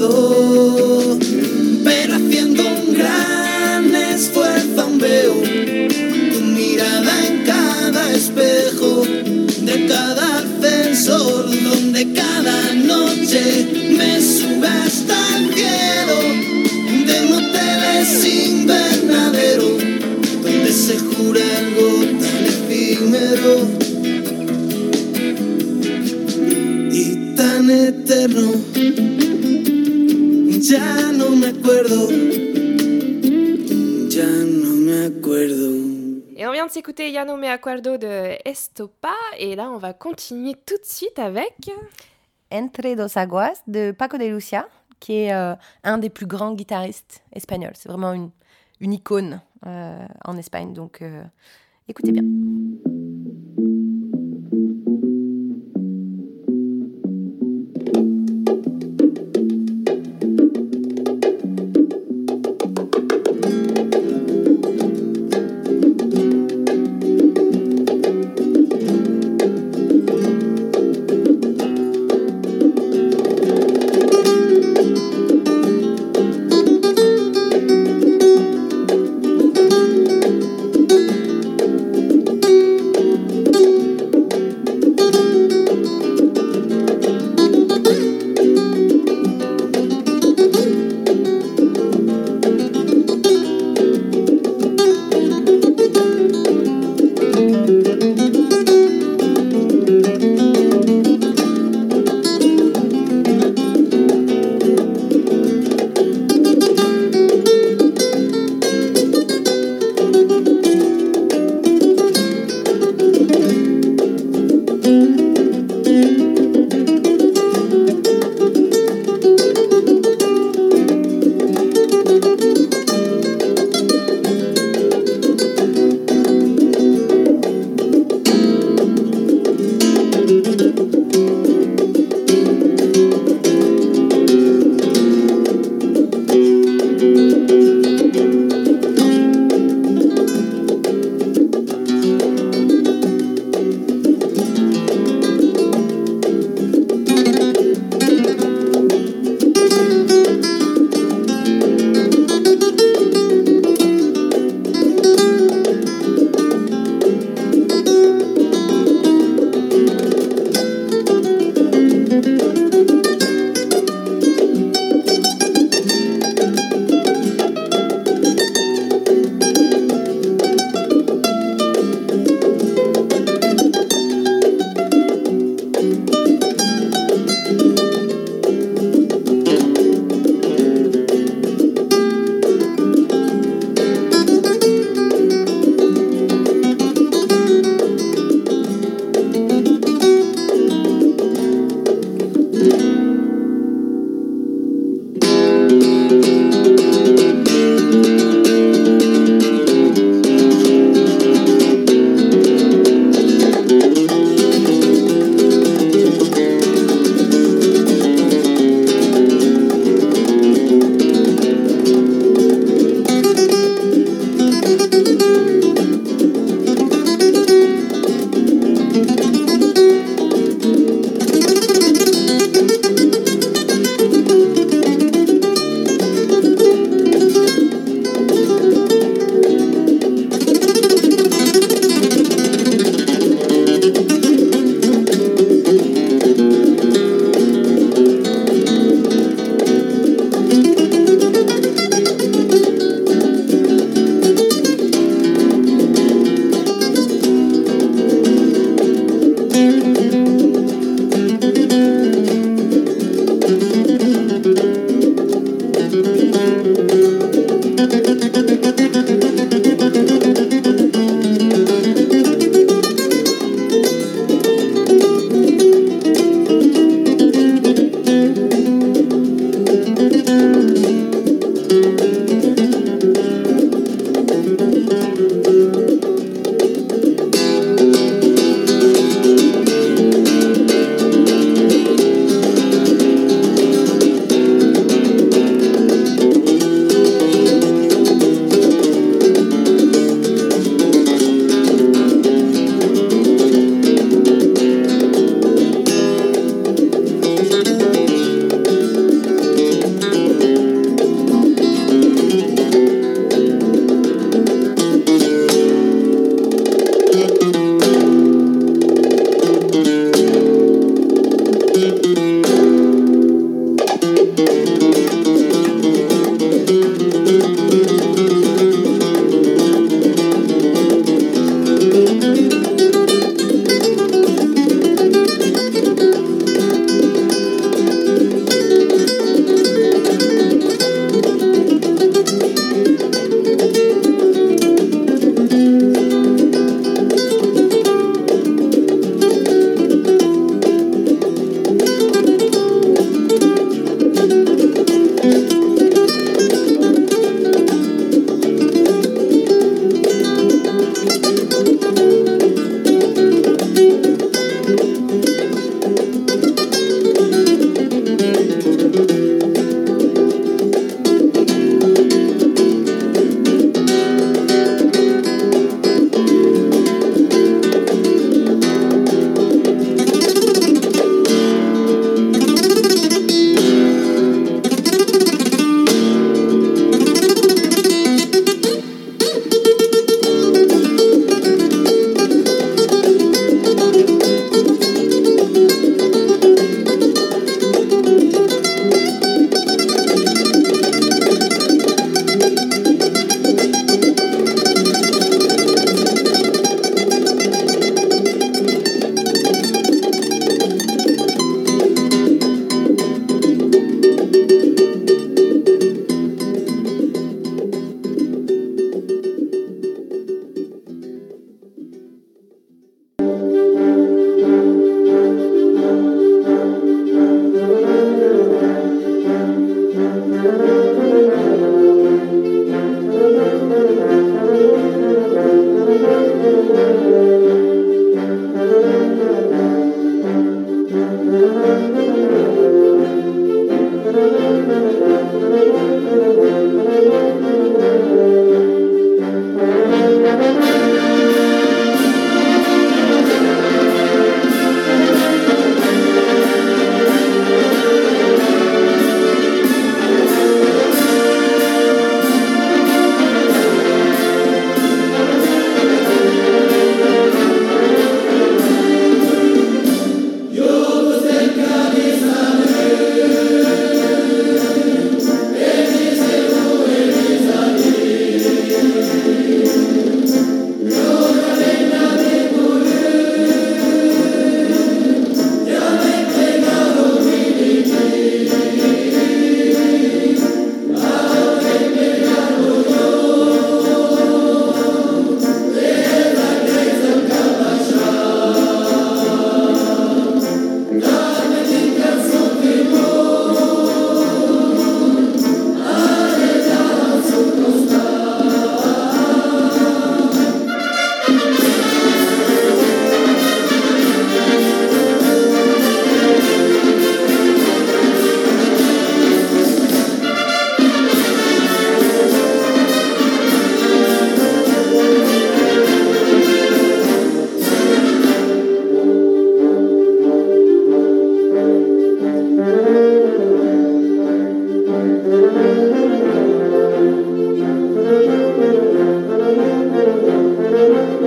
Lord. 0.09 0.46
Et 39.37 39.55
là, 39.55 39.69
on 39.71 39.77
va 39.77 39.93
continuer 39.93 40.53
tout 40.65 40.77
de 40.77 40.85
suite 40.85 41.19
avec. 41.19 41.71
Entre 42.51 42.95
dos 42.95 43.17
aguas 43.17 43.61
de 43.67 43.91
Paco 43.91 44.17
de 44.17 44.25
Lucia, 44.25 44.67
qui 44.99 45.13
est 45.13 45.33
euh, 45.33 45.53
un 45.83 45.97
des 45.97 46.09
plus 46.09 46.25
grands 46.25 46.53
guitaristes 46.53 47.23
espagnols. 47.33 47.73
C'est 47.75 47.89
vraiment 47.89 48.13
une, 48.13 48.31
icône 48.93 49.41
euh, 49.65 50.05
en 50.23 50.37
Espagne. 50.37 50.73
Donc, 50.73 51.01
euh, 51.01 51.23
écoutez 51.87 52.11
bien. 52.11 52.23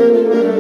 Échappée 0.01 0.60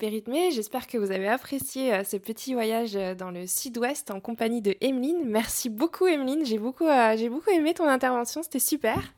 J'espère 0.00 0.86
que 0.86 0.96
vous 0.96 1.10
avez 1.10 1.28
apprécié 1.28 1.92
euh, 1.92 2.04
ce 2.04 2.16
petit 2.16 2.54
voyage 2.54 2.94
euh, 2.94 3.14
dans 3.14 3.30
le 3.30 3.46
sud-ouest 3.46 4.10
en 4.10 4.20
compagnie 4.20 4.62
de 4.62 4.76
Emeline. 4.80 5.22
Merci 5.24 5.70
beaucoup, 5.70 6.06
Emeline. 6.06 6.44
J'ai 6.44 6.58
beaucoup, 6.58 6.86
euh, 6.86 7.16
j'ai 7.16 7.28
beaucoup 7.28 7.50
aimé 7.50 7.74
ton 7.74 7.88
intervention. 7.88 8.42
C'était 8.42 8.60
super. 8.60 9.12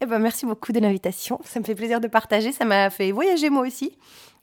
Eh 0.00 0.06
ben, 0.06 0.18
merci 0.18 0.44
beaucoup 0.44 0.72
de 0.72 0.80
l'invitation. 0.80 1.40
Ça 1.44 1.60
me 1.60 1.64
fait 1.64 1.74
plaisir 1.74 2.00
de 2.00 2.08
partager. 2.08 2.52
Ça 2.52 2.66
m'a 2.66 2.90
fait 2.90 3.10
voyager 3.10 3.48
moi 3.48 3.66
aussi. 3.66 3.96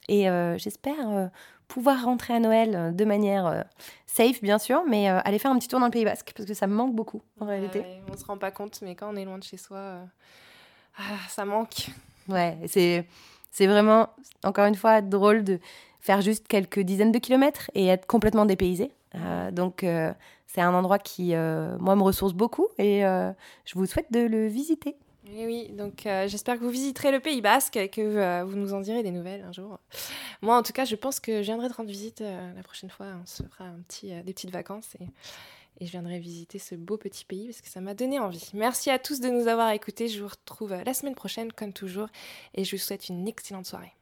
Et 0.07 0.27
euh, 0.27 0.57
j'espère 0.57 1.09
euh, 1.09 1.27
pouvoir 1.67 2.03
rentrer 2.03 2.33
à 2.33 2.39
Noël 2.39 2.95
de 2.95 3.05
manière 3.05 3.65
safe, 4.07 4.41
bien 4.41 4.57
sûr, 4.57 4.83
mais 4.87 5.07
aller 5.07 5.39
faire 5.39 5.51
un 5.51 5.59
petit 5.59 5.67
tour 5.67 5.79
dans 5.79 5.87
le 5.87 5.91
Pays 5.91 6.05
Basque, 6.05 6.31
parce 6.35 6.47
que 6.47 6.53
ça 6.53 6.67
me 6.67 6.75
manque 6.75 6.93
beaucoup, 6.93 7.21
en 7.39 7.45
réalité. 7.45 7.79
Ouais, 7.79 8.01
on 8.11 8.17
se 8.17 8.23
rend 8.25 8.37
pas 8.37 8.51
compte, 8.51 8.79
mais 8.83 8.95
quand 8.95 9.11
on 9.11 9.15
est 9.15 9.25
loin 9.25 9.39
de 9.39 9.43
chez 9.43 9.57
soi, 9.57 9.97
ah, 10.97 11.01
ça 11.27 11.43
manque. 11.43 11.87
Ouais, 12.27 12.57
c'est, 12.67 13.05
c'est 13.55 13.67
vraiment, 13.67 14.09
encore 14.43 14.65
une 14.65 14.75
fois, 14.75 14.99
drôle 14.99 15.45
de 15.45 15.59
faire 16.01 16.19
juste 16.19 16.45
quelques 16.45 16.81
dizaines 16.81 17.13
de 17.13 17.19
kilomètres 17.19 17.71
et 17.73 17.87
être 17.87 18.05
complètement 18.05 18.45
dépaysé. 18.45 18.91
Euh, 19.15 19.49
donc, 19.49 19.85
euh, 19.85 20.11
c'est 20.45 20.59
un 20.59 20.73
endroit 20.73 20.99
qui, 20.99 21.33
euh, 21.33 21.77
moi, 21.79 21.95
me 21.95 22.03
ressource 22.03 22.33
beaucoup 22.33 22.67
et 22.77 23.03
je 23.03 23.75
vous 23.75 23.85
souhaite 23.85 24.11
de 24.11 24.19
le 24.19 24.47
visiter. 24.47 24.97
Et 25.33 25.45
oui, 25.45 25.69
donc 25.69 26.01
j'espère 26.03 26.55
que 26.55 26.65
vous 26.65 26.69
visiterez 26.69 27.13
le 27.13 27.21
Pays 27.21 27.41
Basque 27.41 27.77
et 27.77 27.87
que 27.87 28.43
vous 28.43 28.57
nous 28.57 28.73
en 28.73 28.81
direz 28.81 29.03
des 29.03 29.11
nouvelles 29.11 29.45
un 29.47 29.53
jour. 29.53 29.79
Moi, 30.41 30.57
en 30.57 30.61
tout 30.61 30.73
cas, 30.73 30.83
je 30.83 30.97
pense 30.97 31.21
que 31.21 31.37
je 31.37 31.45
viendrai 31.45 31.69
te 31.69 31.75
rendre 31.75 31.89
visite 31.89 32.19
la 32.19 32.61
prochaine 32.61 32.89
fois. 32.89 33.07
On 33.23 33.25
se 33.25 33.41
fera 33.43 33.63
un 33.63 33.79
petit, 33.87 34.09
des 34.09 34.33
petites 34.33 34.51
vacances 34.51 34.97
et 35.79 35.85
je 35.85 35.91
viendrai 35.91 36.19
visiter 36.19 36.59
ce 36.59 36.75
beau 36.75 36.97
petit 36.97 37.25
pays 37.25 37.47
parce 37.47 37.61
que 37.61 37.69
ça 37.69 37.81
m'a 37.81 37.93
donné 37.93 38.19
envie. 38.19 38.49
Merci 38.53 38.89
à 38.89 38.99
tous 38.99 39.19
de 39.19 39.29
nous 39.29 39.47
avoir 39.47 39.71
écoutés. 39.71 40.07
Je 40.07 40.21
vous 40.21 40.29
retrouve 40.29 40.73
la 40.73 40.93
semaine 40.93 41.15
prochaine, 41.15 41.51
comme 41.51 41.73
toujours, 41.73 42.07
et 42.53 42.63
je 42.63 42.75
vous 42.75 42.81
souhaite 42.81 43.09
une 43.09 43.27
excellente 43.27 43.65
soirée. 43.65 43.93